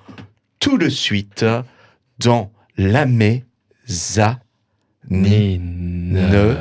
[0.58, 1.44] tout de suite,
[2.18, 4.40] dans la mesa
[5.10, 6.56] ni ne.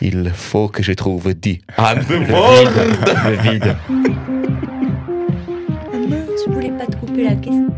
[0.00, 1.60] Il faut que je trouve dit.
[1.76, 2.28] Ah, le vide.
[3.26, 3.76] Le vide.
[6.46, 7.68] Je voulais pas te couper la question.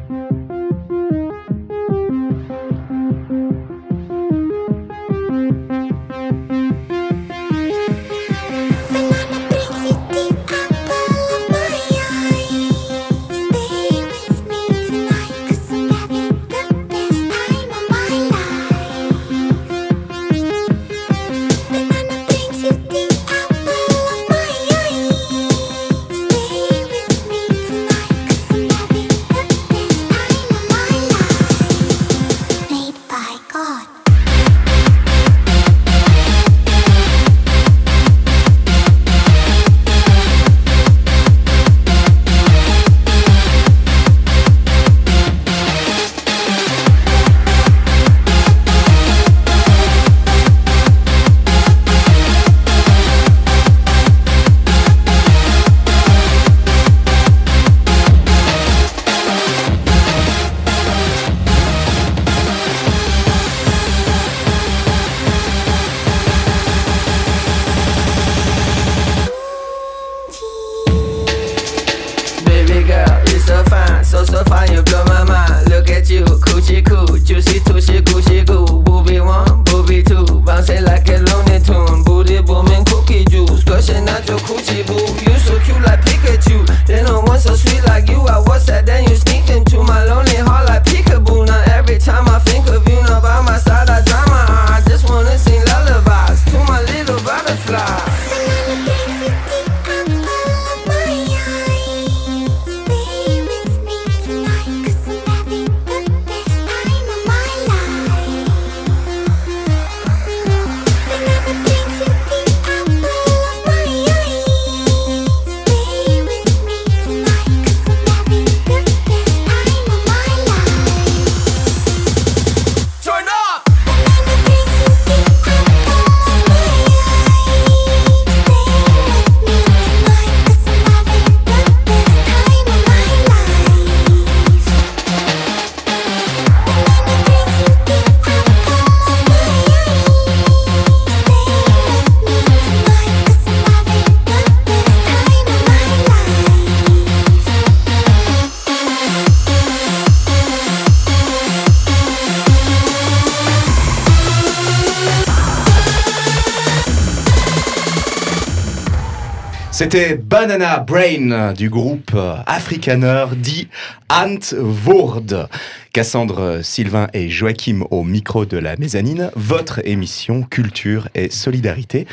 [159.77, 162.16] C'était Banana Brain du groupe
[162.47, 163.68] Afrikaner dit
[164.11, 165.51] Ant Voord.
[165.93, 172.07] Cassandre, Sylvain et Joachim au micro de la mezzanine, votre émission Culture et Solidarité,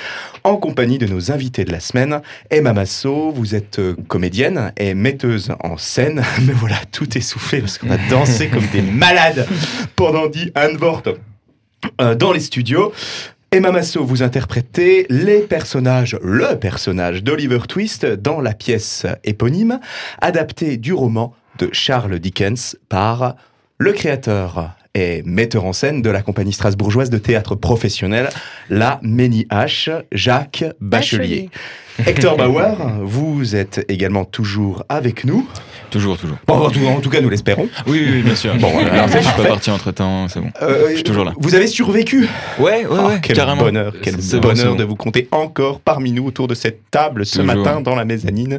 [0.44, 2.22] en compagnie de nos invités de la semaine.
[2.50, 7.92] Emma Masso, vous êtes comédienne et metteuse en scène, mais voilà, tout essoufflé parce qu'on
[7.92, 9.48] a dansé comme des malades
[9.96, 11.04] pendant dit Ant Voord
[12.02, 12.92] euh, dans les studios.
[13.54, 19.80] Emma Masso, vous interprétez les personnages, le personnage d'Oliver Twist dans la pièce éponyme,
[20.22, 23.36] adaptée du roman de Charles Dickens par
[23.78, 28.30] le créateur et metteur en scène de la compagnie strasbourgeoise de théâtre professionnel,
[28.72, 31.52] la Ménie H, Jacques Bachelier.
[32.08, 35.48] Hector Bauer, vous êtes également toujours avec nous.
[35.94, 36.38] Toujours, toujours.
[36.48, 37.70] Bon, en, tout, en tout cas, nous l'espérons.
[37.86, 38.56] Oui, oui, bien sûr.
[38.56, 40.50] Bon, alors, je suis pas parti entre temps, c'est bon.
[40.64, 41.34] Euh, Je suis toujours là.
[41.40, 42.28] Vous avez survécu
[42.58, 43.62] Ouais, ouais, Oh, ouais, quel carrément.
[43.62, 44.76] bonheur, quel bon, bonheur bon.
[44.76, 47.56] de vous compter encore parmi nous autour de cette table ce Toujours.
[47.56, 48.58] matin dans la mezzanine.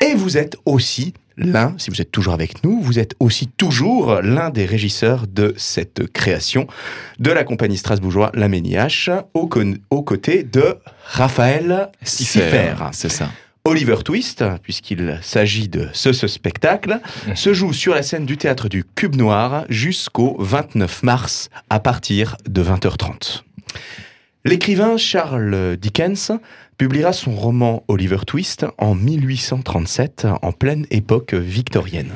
[0.00, 4.20] Et vous êtes aussi l'un, si vous êtes toujours avec nous, vous êtes aussi toujours
[4.20, 6.66] l'un des régisseurs de cette création
[7.20, 12.74] de la compagnie strasbourgeoise La Méniache, aux, côtés de Raphaël Siffer.
[12.90, 13.28] C'est ça.
[13.64, 16.98] Oliver Twist, puisqu'il s'agit de ce, ce spectacle,
[17.34, 22.36] se joue sur la scène du théâtre du Cube Noir jusqu'au 29 mars à partir
[22.48, 23.42] de 20h30.
[24.46, 26.32] L'écrivain Charles Dickens
[26.78, 32.12] publiera son roman Oliver Twist en 1837, en pleine époque victorienne.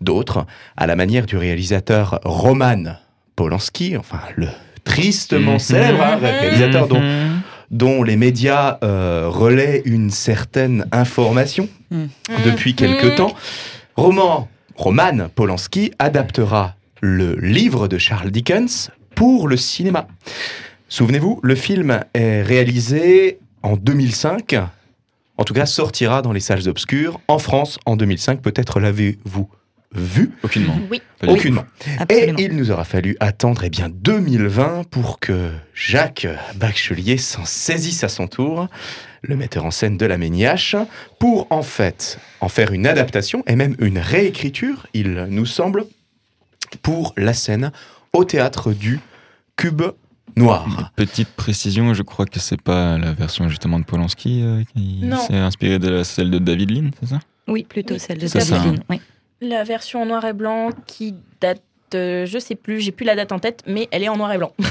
[0.00, 2.94] D'autres, à la manière du réalisateur Roman
[3.34, 4.46] Polanski, enfin le
[4.84, 5.58] tristement Mhm.
[5.58, 7.40] célèbre hein, réalisateur dont Mhm.
[7.70, 12.04] Dont les médias euh, relaient une certaine information Mm.
[12.44, 13.14] depuis quelque Mm.
[13.16, 13.34] temps.
[13.96, 20.08] Roman, Roman Polanski adaptera le livre de Charles Dickens pour le cinéma.
[20.88, 24.56] Souvenez-vous, le film est réalisé en 2005.
[25.36, 28.40] En tout cas, sortira dans les salles obscures en France en 2005.
[28.40, 29.48] Peut-être l'avez-vous
[29.94, 30.78] vu Aucunement.
[30.90, 31.00] Oui.
[31.26, 31.64] Aucunement.
[31.98, 32.38] Absolument.
[32.38, 36.26] Et il nous aura fallu attendre eh bien 2020 pour que Jacques
[36.56, 38.68] Bachelier s'en saisisse à son tour,
[39.22, 40.76] le metteur en scène de la Méniache,
[41.18, 45.86] pour en fait en faire une adaptation et même une réécriture, il nous semble,
[46.82, 47.72] pour la scène
[48.12, 49.00] au théâtre du
[49.56, 49.82] Cube
[50.36, 50.92] Noir.
[50.96, 55.36] Petite précision, je crois que c'est pas la version justement de Polanski euh, qui s'est
[55.36, 57.20] inspirée de la, celle de David Lean, c'est ça?
[57.46, 59.00] Oui, plutôt celle de David oui.
[59.44, 61.60] La version en noir et blanc qui date,
[61.94, 64.32] euh, je sais plus, j'ai plus la date en tête, mais elle est en noir
[64.32, 64.52] et blanc.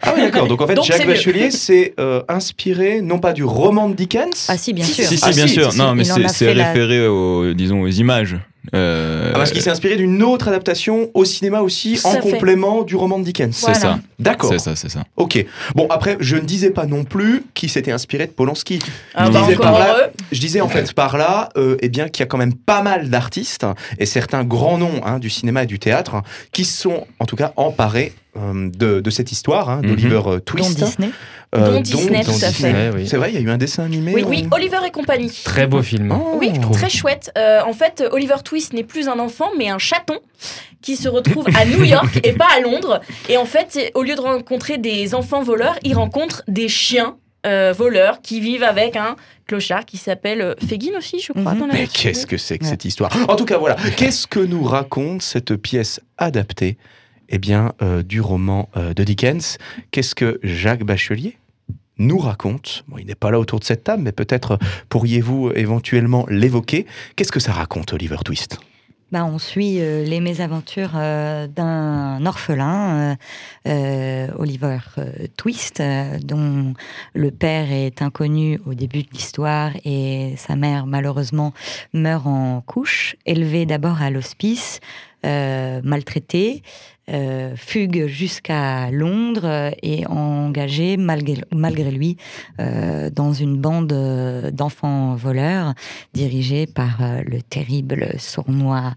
[0.00, 0.46] Ah oui, d'accord.
[0.46, 1.04] Donc en fait, Donc, Jacques.
[1.06, 5.04] Bachelier s'est euh, inspiré non pas du roman de Dickens, Ah si, bien sûr.
[5.04, 5.72] Si, si, Ah, bien si, sûr.
[5.72, 8.36] si, non, mais c'est la- référé aux, disons, aux images.
[8.74, 12.20] Euh, Ah, parce qu'il s'est inspiré d'une autre adaptation au cinéma aussi, en fait.
[12.20, 13.54] complément du roman de Dickens.
[13.56, 13.98] c'est ça.
[14.18, 14.50] D'accord.
[14.50, 15.04] C'est ça, c'est ça.
[15.16, 15.44] Ok.
[15.74, 18.80] Bon, après, je ne disais pas non plus qu'il s'était inspiré de Polanski.
[19.14, 20.10] Ah, Je bah, disais encore par là- heureux.
[20.32, 22.82] Je disais en fait par là, euh, eh bien, qu'il y a quand même pas
[22.82, 23.66] mal d'artistes
[23.98, 27.36] et certains grands noms hein, du cinéma et du théâtre qui se sont, en tout
[27.36, 29.88] cas, emparés euh, de, de cette histoire hein, Mhm.
[29.90, 30.76] d'Oliver euh, Dont Twist.
[30.78, 31.10] Disney.
[31.56, 32.90] Euh, Dont Disney, tout à fait.
[32.94, 33.06] Oui.
[33.08, 34.14] C'est vrai, il y a eu un dessin animé.
[34.14, 35.30] Oui, ou- oui, Oliver et compagnie.
[35.44, 36.12] Très beau film.
[36.12, 36.36] Oh.
[36.40, 37.30] Oui, très chouette.
[37.38, 40.18] Euh, en fait, Oliver Twist n'est plus un enfant, mais un chaton
[40.82, 43.00] qui se retrouve à New York et pas à Londres.
[43.28, 47.72] Et en fait, au lieu de rencontrer des enfants voleurs, il rencontre des chiens euh,
[47.76, 49.14] voleurs qui vivent avec un
[49.46, 51.52] clochard qui s'appelle euh, Fagin aussi, je crois.
[51.54, 51.60] Mhm.
[51.60, 52.70] dans la Mais qu'est-ce que c'est que Ouais.
[52.70, 53.10] cette histoire?
[53.28, 53.76] En tout cas, voilà.
[53.96, 56.76] Qu'est-ce que nous raconte cette pièce adaptée?
[57.28, 59.58] Eh bien, euh, du roman euh, de Dickens
[59.90, 61.36] Qu'est-ce que Jacques Bachelier
[61.98, 64.56] nous raconte Bon, il n'est pas là autour de cette table, mais peut-être euh,
[64.88, 66.86] pourriez-vous éventuellement l'évoquer.
[67.16, 68.58] Qu'est-ce que ça raconte, Oliver Twist?
[69.12, 73.14] Bah, on suit euh, les mésaventures euh, d'un orphelin, euh,
[73.68, 76.74] euh, Oliver euh, Twist, euh, dont
[77.14, 81.52] le père est inconnu au début de l'histoire et sa mère malheureusement
[81.92, 84.80] meurt en couche, élevé d'abord à l'hospice,
[85.24, 86.62] euh, maltraité,
[87.08, 92.16] euh, fugue jusqu'à Londres euh, et engagé malgré, malgré lui
[92.58, 93.92] euh, dans une bande
[94.52, 95.74] d'enfants voleurs
[96.14, 98.94] dirigée par le terrible sournois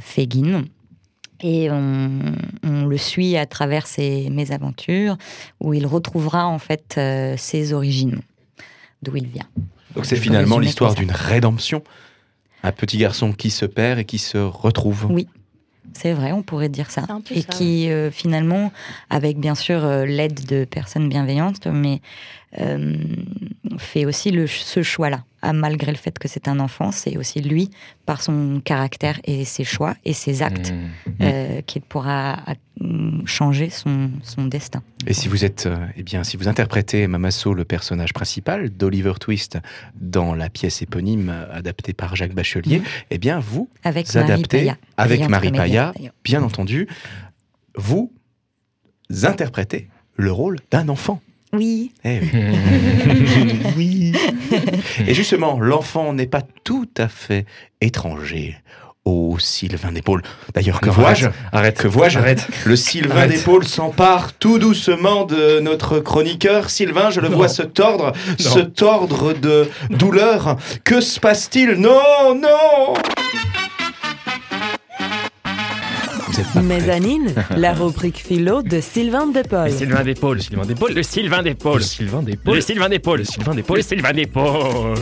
[0.00, 0.64] Fagin.
[1.40, 2.10] Et on,
[2.62, 5.16] on le suit à travers ses mésaventures,
[5.60, 6.98] où il retrouvera en fait
[7.36, 8.20] ses origines,
[9.02, 9.48] d'où il vient.
[9.94, 11.82] Donc c'est finalement l'histoire d'une rédemption.
[12.62, 15.06] Un petit garçon qui se perd et qui se retrouve.
[15.10, 15.28] Oui.
[15.96, 17.04] C'est vrai, on pourrait dire ça.
[17.30, 18.70] Et ça, qui, euh, finalement,
[19.08, 22.02] avec bien sûr euh, l'aide de personnes bienveillantes, mais
[23.78, 25.24] fait aussi le, ce choix-là.
[25.42, 27.70] Ah, malgré le fait que c'est un enfant, c'est aussi lui,
[28.06, 31.12] par son caractère et ses choix et ses actes, Mmh.
[31.22, 32.42] euh, qu'il pourra
[32.82, 34.82] euh, changer son, son destin.
[35.06, 39.14] Et si vous êtes, euh, eh bien, si vous interprétez Mamasso, le personnage principal d'Oliver
[39.20, 39.58] Twist
[40.00, 44.58] dans la pièce éponyme euh, adaptée par Jacques Bachelier, eh bien, vous Avec Marie adaptez
[44.58, 44.76] Paya.
[44.96, 45.92] avec Marie Paya,
[46.24, 46.88] bien entendu,
[47.76, 48.12] vous
[49.22, 51.20] interprétez le rôle d'un enfant.
[51.52, 53.52] Oui, Eh oui.
[53.76, 54.12] oui.
[55.06, 57.46] Et justement, l'enfant n'est pas tout à fait
[57.80, 58.56] étranger
[59.04, 60.22] au Sylvain d'épaule.
[60.52, 62.18] D'ailleurs, que vois-je arrête, arrête, Que vois-je?
[62.18, 62.48] Arrête.
[62.64, 66.68] Le Sylvain d'épaule s'empare tout doucement de notre chroniqueur.
[66.70, 67.36] Sylvain, je le Non.
[67.36, 68.36] vois se tordre, Non.
[68.50, 70.56] se tordre de douleur.
[70.82, 71.74] Que se passe-t-il?
[71.74, 72.94] Non, non
[76.62, 79.70] Mezzanine, la rubrique philo de Sylvain Depaul.
[79.70, 82.56] Le Sylvain le Sylvain d'épaule, le Sylvain d'épaule, Le Sylvain d'épaule.
[82.56, 84.94] le Sylvain d'épaule, Le Sylvain le Sylvain.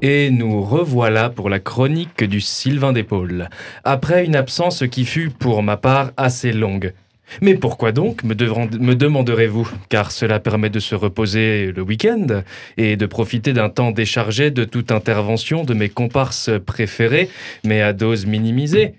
[0.00, 3.48] Et nous revoilà pour la chronique du Sylvain d'épaule,
[3.82, 6.92] après une absence qui fut pour ma part assez longue.
[7.40, 9.70] Mais pourquoi donc, me, demanderez-vous?
[9.88, 12.42] Car cela permet de se reposer le week-end
[12.76, 17.28] et de profiter d'un temps déchargé de toute intervention de mes comparses préférés,
[17.64, 18.94] mais à dose minimisée.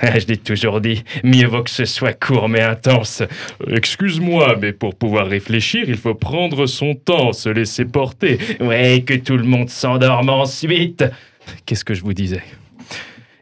[0.00, 3.22] Ah, Je l'ai toujours dit, mieux vaut que ce soit court mais intense.
[3.66, 8.38] Excuse-moi, mais pour pouvoir réfléchir, il faut prendre son temps, se laisser porter.
[8.60, 11.04] Ouais, que tout le monde s'endorme ensuite.
[11.64, 12.42] Qu'est-ce que je vous disais?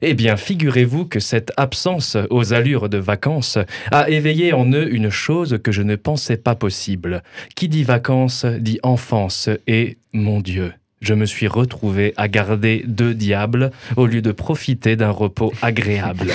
[0.02, 3.58] Eh bien, figurez-vous que cette absence aux allures de vacances
[3.90, 7.22] a éveillé en eux une chose que je ne pensais pas possible.
[7.56, 10.72] Qui dit vacances dit enfance et, mon Dieu,
[11.04, 16.32] je me suis retrouvé à garder deux diables au lieu de profiter d'un repos agréable.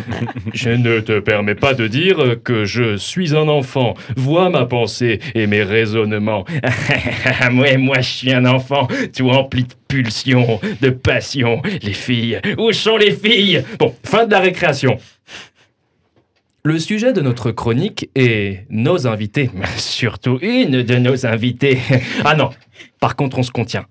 [0.54, 3.94] je ne te permets pas de dire que je suis un enfant.
[4.16, 6.44] Vois ma pensée et mes raisonnements.
[7.50, 11.62] moi, moi, je suis un enfant, tout rempli de pulsions, de passion.
[11.82, 13.62] Les filles, où sont les filles?
[13.78, 14.98] Bon, fin de la récréation.
[16.64, 19.50] Le sujet de notre chronique est nos invités.
[19.76, 21.78] Surtout une de nos invités.
[22.24, 22.50] Ah non,
[23.00, 23.86] par contre on se contient.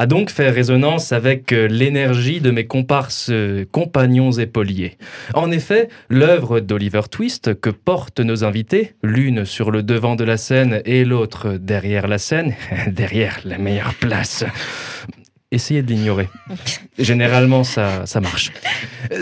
[0.00, 4.96] A donc fait résonance avec euh, l'énergie de mes comparses euh, compagnons épauliers.
[5.34, 10.36] En effet, l'œuvre d'Oliver Twist que portent nos invités, l'une sur le devant de la
[10.36, 12.54] scène et l'autre derrière la scène,
[12.86, 14.44] derrière la meilleure place,
[15.50, 16.28] essayez de l'ignorer.
[16.98, 18.52] Généralement, ça, ça marche.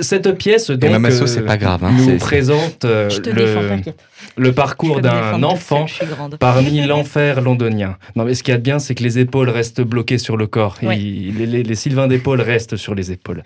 [0.02, 1.84] Cette pièce, Et donc, euh, c'est pas grave.
[1.84, 5.86] hein, nous présente euh, Je te défends, le, le parcours d'un enfant
[6.40, 7.96] parmi l'enfer londonien.
[8.16, 10.36] Non, mais ce qu'il y a de bien, c'est que les épaules restent bloquées sur
[10.36, 10.76] le corps.
[10.82, 10.98] Ouais.
[10.98, 13.42] Il- les, les- les Sylvains d'épaule restent sur les épaules.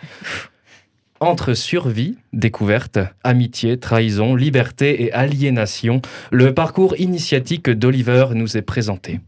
[1.23, 6.01] Entre survie, découverte, amitié, trahison, liberté et aliénation,
[6.31, 9.21] le parcours initiatique d'Oliver nous est présenté.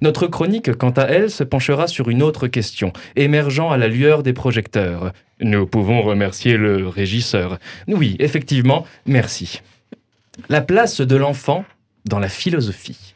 [0.00, 4.22] Notre chronique, quant à elle, se penchera sur une autre question, émergeant à la lueur
[4.22, 5.12] des projecteurs.
[5.40, 7.58] Nous pouvons remercier le régisseur.
[7.88, 9.60] Oui, effectivement, merci.
[10.48, 11.64] La place de l'enfant
[12.04, 13.14] dans la philosophie.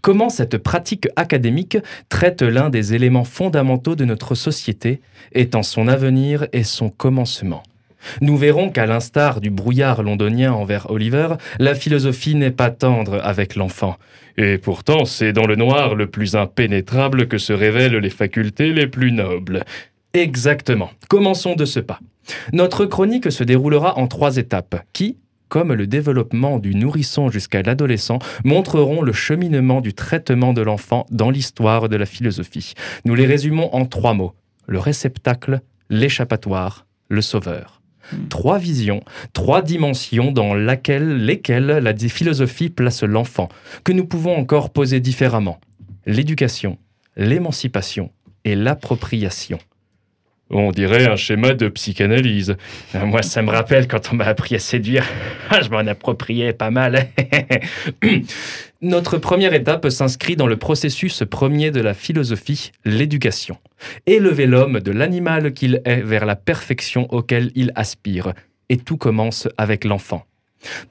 [0.00, 1.78] Comment cette pratique académique
[2.08, 5.00] traite l'un des éléments fondamentaux de notre société,
[5.32, 7.62] étant son avenir et son commencement?
[8.20, 13.56] Nous verrons qu'à l'instar du brouillard londonien envers Oliver, la philosophie n'est pas tendre avec
[13.56, 13.96] l'enfant.
[14.38, 18.86] Et pourtant, c'est dans le noir le plus impénétrable que se révèlent les facultés les
[18.86, 19.64] plus nobles.
[20.12, 20.90] Exactement.
[21.08, 22.00] Commençons de ce pas.
[22.52, 25.16] Notre chronique se déroulera en trois étapes qui,
[25.48, 31.30] comme le développement du nourrisson jusqu'à l'adolescent, montreront le cheminement du traitement de l'enfant dans
[31.30, 32.74] l'histoire de la philosophie.
[33.04, 34.32] Nous les résumons en trois mots.
[34.66, 37.75] Le réceptacle, l'échappatoire, le sauveur.
[38.28, 39.02] Trois visions,
[39.32, 43.48] trois dimensions dans lesquelles la philosophie place l'enfant,
[43.84, 45.58] que nous pouvons encore poser différemment.
[46.06, 46.78] L'éducation,
[47.16, 48.10] l'émancipation
[48.44, 49.58] et l'appropriation.
[50.50, 52.56] On dirait un schéma de psychanalyse.
[52.94, 55.04] Ah, Moi, ça me rappelle quand on m'a appris à séduire.
[55.50, 57.06] Ah, Je m'en appropriais pas mal.
[58.82, 63.56] Notre première étape s'inscrit dans le processus premier de la philosophie, l'éducation.
[64.06, 68.32] Élever l'homme de l'animal qu'il est vers la perfection auquel il aspire.
[68.68, 70.24] Et tout commence avec l'enfant.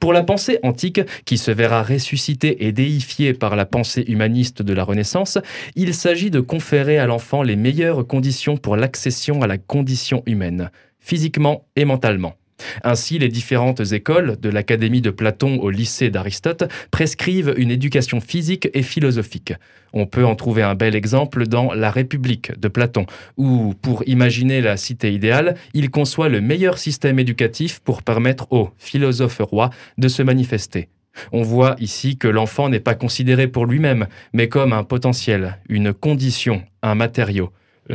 [0.00, 4.72] Pour la pensée antique, qui se verra ressuscitée et déifiée par la pensée humaniste de
[4.72, 5.38] la Renaissance,
[5.74, 10.70] il s'agit de conférer à l'enfant les meilleures conditions pour l'accession à la condition humaine,
[11.00, 12.34] physiquement et mentalement.
[12.84, 18.68] Ainsi, les différentes écoles, de l'Académie de Platon au lycée d'Aristote, prescrivent une éducation physique
[18.74, 19.52] et philosophique.
[19.92, 24.60] On peut en trouver un bel exemple dans La République de Platon, où, pour imaginer
[24.60, 30.08] la cité idéale, il conçoit le meilleur système éducatif pour permettre aux philosophes rois de
[30.08, 30.88] se manifester.
[31.32, 35.92] On voit ici que l'enfant n'est pas considéré pour lui-même, mais comme un potentiel, une
[35.92, 37.50] condition, un matériau.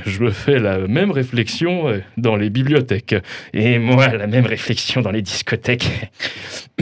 [0.06, 3.16] Je me fais la même réflexion euh, dans les bibliothèques.
[3.54, 6.12] Et moi, la même réflexion dans les discothèques.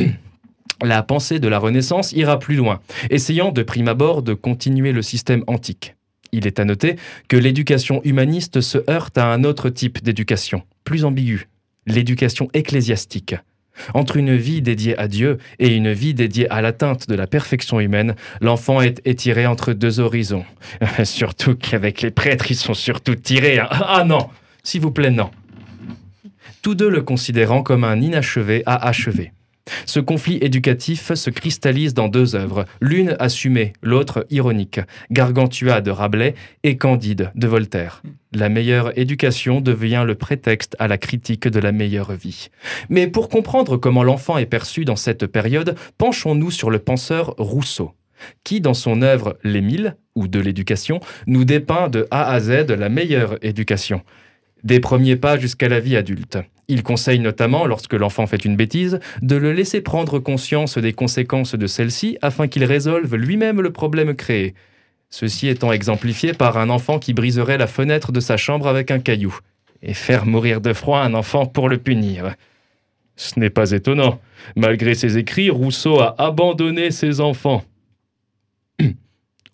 [0.81, 2.79] La pensée de la Renaissance ira plus loin,
[3.09, 5.95] essayant de prime abord de continuer le système antique.
[6.31, 6.95] Il est à noter
[7.27, 11.49] que l'éducation humaniste se heurte à un autre type d'éducation, plus ambigu,
[11.85, 13.35] l'éducation ecclésiastique.
[13.93, 17.79] Entre une vie dédiée à Dieu et une vie dédiée à l'atteinte de la perfection
[17.79, 20.45] humaine, l'enfant est étiré entre deux horizons.
[21.03, 23.59] surtout qu'avec les prêtres, ils sont surtout tirés.
[23.59, 23.67] hein.
[23.71, 24.29] Ah non
[24.63, 25.29] S'il vous plaît, non.
[26.61, 29.31] Tous deux le considérant comme un inachevé à achever.
[29.85, 34.79] Ce conflit éducatif se cristallise dans deux œuvres, l'une assumée, l'autre ironique,
[35.11, 38.01] Gargantua de Rabelais et Candide de Voltaire.
[38.33, 42.49] La meilleure éducation devient le prétexte à la critique de la meilleure vie.
[42.89, 47.93] Mais pour comprendre comment l'enfant est perçu dans cette période, penchons-nous sur le penseur Rousseau,
[48.43, 52.89] qui, dans son œuvre L'Émile, ou de l'éducation, nous dépeint de A à Z la
[52.89, 54.01] meilleure éducation
[54.63, 56.37] des premiers pas jusqu'à la vie adulte.
[56.69, 61.55] Il conseille notamment, lorsque l'enfant fait une bêtise, de le laisser prendre conscience des conséquences
[61.55, 64.53] de celle-ci afin qu'il résolve lui-même le problème créé.
[65.09, 68.99] Ceci étant exemplifié par un enfant qui briserait la fenêtre de sa chambre avec un
[68.99, 69.35] caillou,
[69.81, 72.35] et faire mourir de froid un enfant pour le punir.
[73.15, 74.21] Ce n'est pas étonnant.
[74.55, 77.63] Malgré ses écrits, Rousseau a abandonné ses enfants.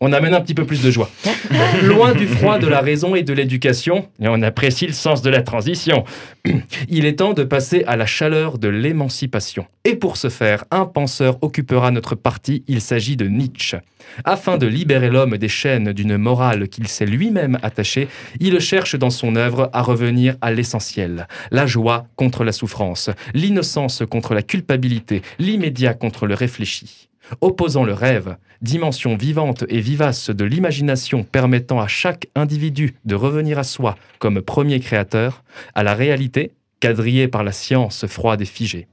[0.02, 1.10] On amène un petit peu plus de joie.
[1.84, 5.30] Loin du froid de la raison et de l'éducation, Et on apprécie le sens de
[5.30, 6.04] la transition.
[6.90, 9.66] il est temps de passer à la chaleur de l'émancipation.
[9.86, 13.78] Et pour ce faire, un penseur occupera notre partie, il s'agit de Nietzsche.
[14.26, 18.10] Afin de libérer l'homme des chaînes d'une morale qu'il s'est lui-même attachée,
[18.42, 21.26] il cherche dans son œuvre à revenir à l'essentiel.
[21.52, 27.08] La joie contre la souffrance, l'innocence contre la culpabilité, l'immédiat contre le réfléchi.
[27.42, 33.58] Opposant le rêve, dimension vivante et vivace de l'imagination permettant à chaque individu de revenir
[33.58, 38.88] à soi comme premier créateur, à la réalité, quadrillée par la science froide et figée.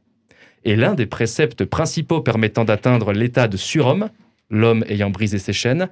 [0.64, 4.08] Et l'un des préceptes principaux permettant d'atteindre l'état de surhomme,
[4.50, 5.88] l'homme ayant brisé ses chaînes,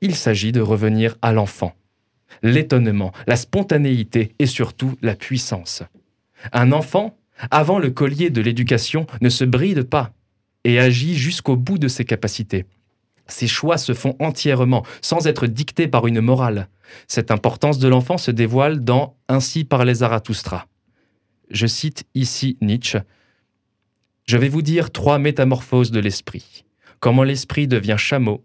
[0.00, 1.74] il s'agit de revenir à l'enfant.
[2.42, 5.82] L'étonnement, la spontanéité et surtout la puissance.
[6.52, 7.16] Un enfant,
[7.50, 10.12] avant le collier de l'éducation, ne se bride pas
[10.64, 12.66] et agit jusqu'au bout de ses capacités.
[13.26, 16.68] Ses choix se font entièrement, sans être dictés par une morale.
[17.06, 20.66] Cette importance de l'enfant se dévoile dans Ainsi parlait Zarathustra.
[21.50, 22.98] Je cite ici Nietzsche.
[24.26, 26.64] Je vais vous dire trois métamorphoses de l'esprit.
[27.00, 28.44] Comment l'esprit devient chameau,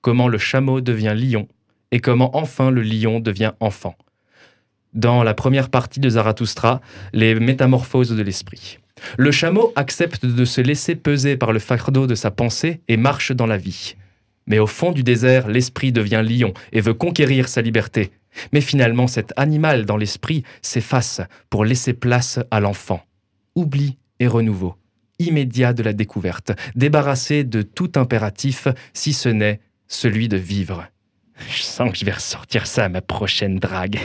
[0.00, 1.48] comment le chameau devient lion,
[1.90, 3.96] et comment enfin le lion devient enfant.
[4.94, 6.80] Dans la première partie de Zarathustra,
[7.12, 8.78] les métamorphoses de l'esprit.
[9.16, 13.32] Le chameau accepte de se laisser peser par le fardeau de sa pensée et marche
[13.32, 13.96] dans la vie.
[14.46, 18.10] Mais au fond du désert, l'esprit devient lion et veut conquérir sa liberté.
[18.52, 21.20] Mais finalement, cet animal dans l'esprit s'efface
[21.50, 23.04] pour laisser place à l'enfant.
[23.54, 24.76] Oubli et renouveau,
[25.18, 30.86] immédiat de la découverte, débarrassé de tout impératif, si ce n'est celui de vivre.
[31.48, 33.98] Je sens que je vais ressortir ça à ma prochaine drague.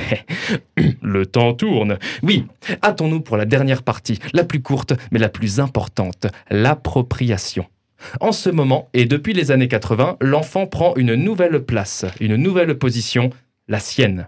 [1.01, 1.97] Le temps tourne.
[2.23, 2.45] Oui,
[2.83, 7.65] hâtons-nous pour la dernière partie, la plus courte mais la plus importante, l'appropriation.
[8.19, 12.77] En ce moment, et depuis les années 80, l'enfant prend une nouvelle place, une nouvelle
[12.77, 13.29] position,
[13.67, 14.27] la sienne.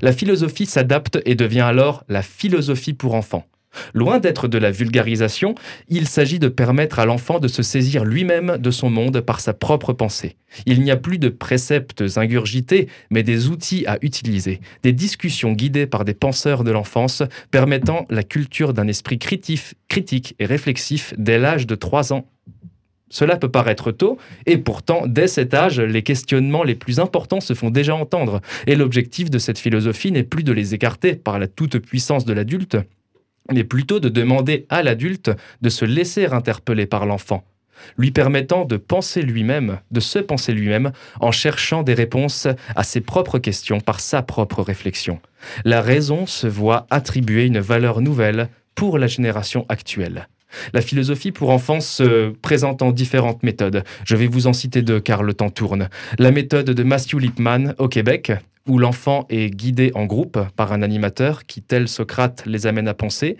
[0.00, 3.44] La philosophie s'adapte et devient alors la philosophie pour enfants.
[3.92, 5.54] Loin d'être de la vulgarisation,
[5.88, 9.54] il s'agit de permettre à l'enfant de se saisir lui-même de son monde par sa
[9.54, 10.36] propre pensée.
[10.66, 15.86] Il n'y a plus de préceptes ingurgités, mais des outils à utiliser, des discussions guidées
[15.86, 21.38] par des penseurs de l'enfance permettant la culture d'un esprit critif- critique et réflexif dès
[21.38, 22.26] l'âge de 3 ans.
[23.10, 27.54] Cela peut paraître tôt, et pourtant, dès cet âge, les questionnements les plus importants se
[27.54, 31.46] font déjà entendre, et l'objectif de cette philosophie n'est plus de les écarter par la
[31.46, 32.76] toute-puissance de l'adulte,
[33.52, 35.30] mais plutôt de demander à l'adulte
[35.60, 37.44] de se laisser interpeller par l'enfant,
[37.98, 43.00] lui permettant de penser lui-même, de se penser lui-même, en cherchant des réponses à ses
[43.00, 45.20] propres questions par sa propre réflexion.
[45.64, 50.28] La raison se voit attribuer une valeur nouvelle pour la génération actuelle.
[50.72, 53.82] La philosophie pour enfants se présente en différentes méthodes.
[54.04, 55.88] Je vais vous en citer deux car le temps tourne.
[56.18, 58.32] La méthode de Matthew Lipman au Québec,
[58.68, 62.94] où l'enfant est guidé en groupe par un animateur qui, tel Socrate, les amène à
[62.94, 63.36] penser,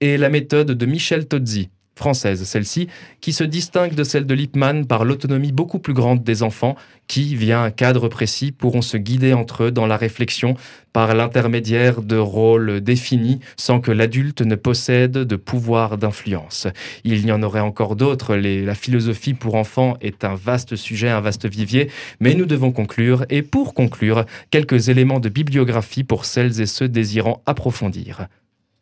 [0.00, 2.88] et la méthode de Michel Tozzi, française, celle-ci,
[3.20, 6.74] qui se distingue de celle de Lippmann par l'autonomie beaucoup plus grande des enfants
[7.08, 10.54] qui, via un cadre précis, pourront se guider entre eux dans la réflexion
[10.94, 16.68] par l'intermédiaire de rôles définis sans que l'adulte ne possède de pouvoir d'influence.
[17.04, 18.34] Il y en aurait encore d'autres.
[18.34, 23.26] La philosophie pour enfants est un vaste sujet, un vaste vivier, mais nous devons conclure.
[23.28, 28.26] Et pour conclure, quelques éléments de bibliographie pour celles et ceux désirant approfondir.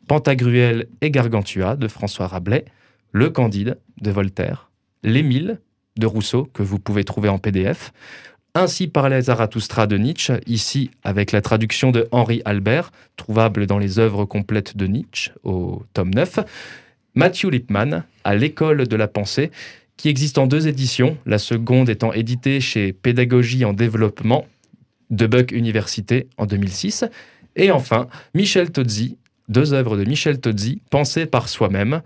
[0.07, 2.65] Pantagruel et Gargantua de François Rabelais,
[3.11, 4.69] Le Candide de Voltaire,
[5.03, 5.59] L'Émile
[5.97, 7.91] de Rousseau, que vous pouvez trouver en PDF,
[8.55, 13.99] ainsi parlait Zarathustra de Nietzsche, ici avec la traduction de Henri Albert, trouvable dans les
[13.99, 16.39] œuvres complètes de Nietzsche au tome 9,
[17.15, 19.51] Matthew Lippmann, à l'école de la pensée,
[19.97, 24.45] qui existe en deux éditions, la seconde étant éditée chez Pédagogie en développement
[25.09, 27.05] de Buck Université en 2006,
[27.55, 32.01] et enfin Michel Tozzi, deux œuvres de Michel Tozzi, pensées par soi-même,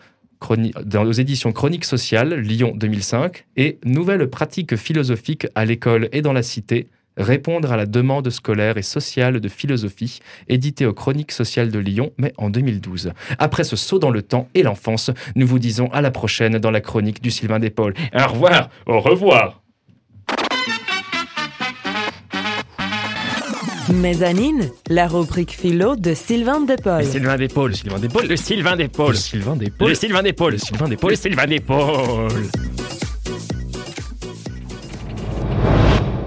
[0.85, 6.43] dans éditions Chroniques sociales, Lyon 2005, et Nouvelles pratiques philosophiques à l'école et dans la
[6.43, 6.87] cité,
[7.17, 12.11] répondre à la demande scolaire et sociale de philosophie, édité aux Chroniques sociales de Lyon,
[12.17, 13.13] mais en 2012.
[13.39, 16.71] Après ce saut dans le temps et l'enfance, nous vous disons à la prochaine dans
[16.71, 17.93] la chronique du Sylvain Paul.
[18.13, 19.62] Au revoir, au revoir.
[23.89, 27.03] Mezzanine, la rubrique philo de Sylvain Despaul.
[27.03, 29.11] Le Sylvain Despaul, Sylvain Despaul, le Sylvain Despaul.
[29.11, 29.89] Le Sylvain Despaul.
[29.89, 30.51] Le Sylvain Despaul.
[30.53, 31.11] Le Sylvain Despaul.
[31.11, 32.31] Le Sylvain Despaul.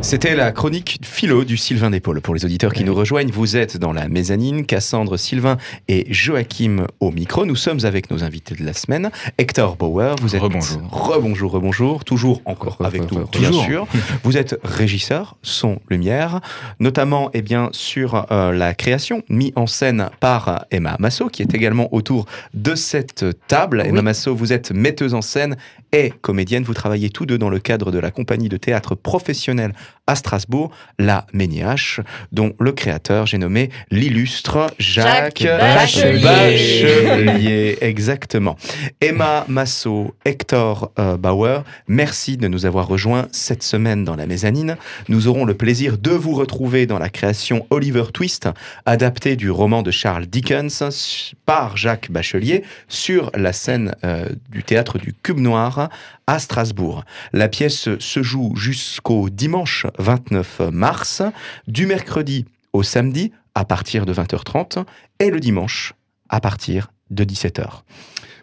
[0.06, 2.20] C'était la chronique philo du Sylvain d'épaule.
[2.20, 5.56] Pour les auditeurs qui nous rejoignent, vous êtes dans la mezzanine, Cassandre, Sylvain
[5.88, 7.44] et Joachim au micro.
[7.44, 9.10] Nous sommes avec nos invités de la semaine.
[9.36, 10.40] Hector Bauer, vous êtes...
[10.40, 10.80] Rebonjour.
[10.92, 12.04] Rebonjour, rebonjour.
[12.04, 13.88] Toujours encore avec nous, bien sûr.
[14.22, 16.40] Vous êtes régisseur, son, lumière,
[16.78, 21.52] notamment eh bien, sur euh, la création mise en scène par Emma Masso, qui est
[21.52, 23.82] également autour de cette table.
[23.84, 25.56] Emma Masso, vous êtes metteuse en scène
[25.96, 26.62] et comédienne.
[26.62, 29.72] Vous travaillez tous deux dans le cadre de la compagnie de théâtre professionnelle
[30.06, 37.78] à Strasbourg, la Méniache, dont le créateur, j'ai nommé l'illustre Jacques, Jacques Bachelier.
[37.80, 38.56] Exactement.
[39.00, 44.76] Emma Masso, Hector euh, Bauer, merci de nous avoir rejoints cette semaine dans la mezzanine.
[45.08, 48.48] Nous aurons le plaisir de vous retrouver dans la création Oliver Twist,
[48.84, 54.98] adaptée du roman de Charles Dickens par Jacques Bachelier, sur la scène euh, du théâtre
[54.98, 55.85] du Cube Noir
[56.26, 57.04] à Strasbourg.
[57.32, 61.22] La pièce se joue jusqu'au dimanche 29 mars,
[61.66, 64.84] du mercredi au samedi à partir de 20h30
[65.20, 65.94] et le dimanche
[66.28, 67.64] à partir de 17h.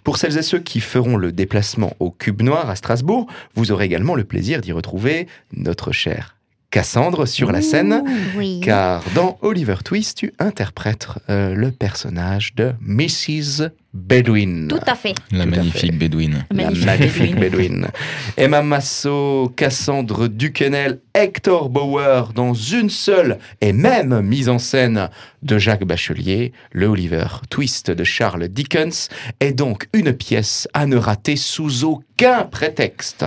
[0.03, 3.85] Pour celles et ceux qui feront le déplacement au Cube Noir à Strasbourg, vous aurez
[3.85, 6.35] également le plaisir d'y retrouver notre chère
[6.71, 8.03] Cassandre sur la scène,
[8.35, 8.59] Oui.
[8.63, 13.69] car dans Oliver Twist, tu interprètes euh, le personnage de Mrs.
[13.93, 14.67] Bedouin.
[14.69, 15.13] Tout à fait.
[15.31, 15.97] La Tout magnifique fait.
[15.97, 16.45] bédouine.
[16.49, 16.85] La Magnifique.
[16.85, 17.87] magnifique Bedouin.
[18.37, 25.09] Emma Masso, Cassandre Duquesnel, Hector Bauer dans une seule et même mise en scène
[25.43, 30.97] de Jacques Bachelier, le Oliver Twist de Charles Dickens, est donc une pièce à ne
[30.97, 33.25] rater sous aucun prétexte.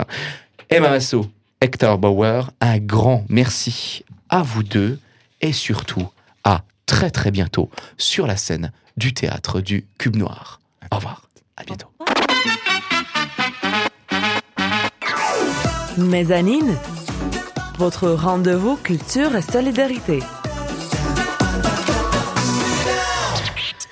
[0.69, 1.27] Emma Masso,
[1.61, 4.99] Hector Bauer, un grand merci à vous deux
[5.39, 6.09] et surtout
[6.43, 10.59] à très très bientôt sur la scène du théâtre du Cube Noir.
[10.91, 11.87] Au revoir, à bientôt.
[15.97, 16.75] Mezzanine,
[17.77, 20.19] votre rendez-vous culture et solidarité.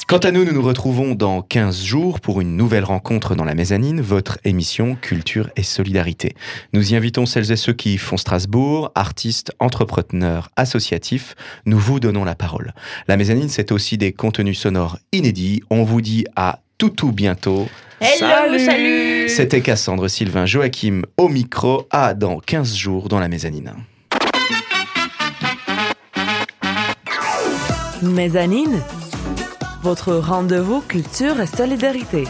[0.07, 3.55] Quant à nous, nous nous retrouvons dans 15 jours pour une nouvelle rencontre dans la
[3.55, 6.35] mezzanine, votre émission Culture et Solidarité.
[6.73, 11.33] Nous y invitons celles et ceux qui font Strasbourg, artistes, entrepreneurs, associatifs.
[11.65, 12.75] Nous vous donnons la parole.
[13.07, 15.63] La mezzanine, c'est aussi des contenus sonores inédits.
[15.71, 17.67] On vous dit à tout tout bientôt.
[17.99, 21.87] Hello, salut, C'était Cassandre, Sylvain, Joachim au micro.
[21.89, 23.73] À dans 15 jours dans la mezzanine.
[28.03, 28.83] Mezzanine,
[29.85, 32.23] votre rendez-vous culture et solidarité.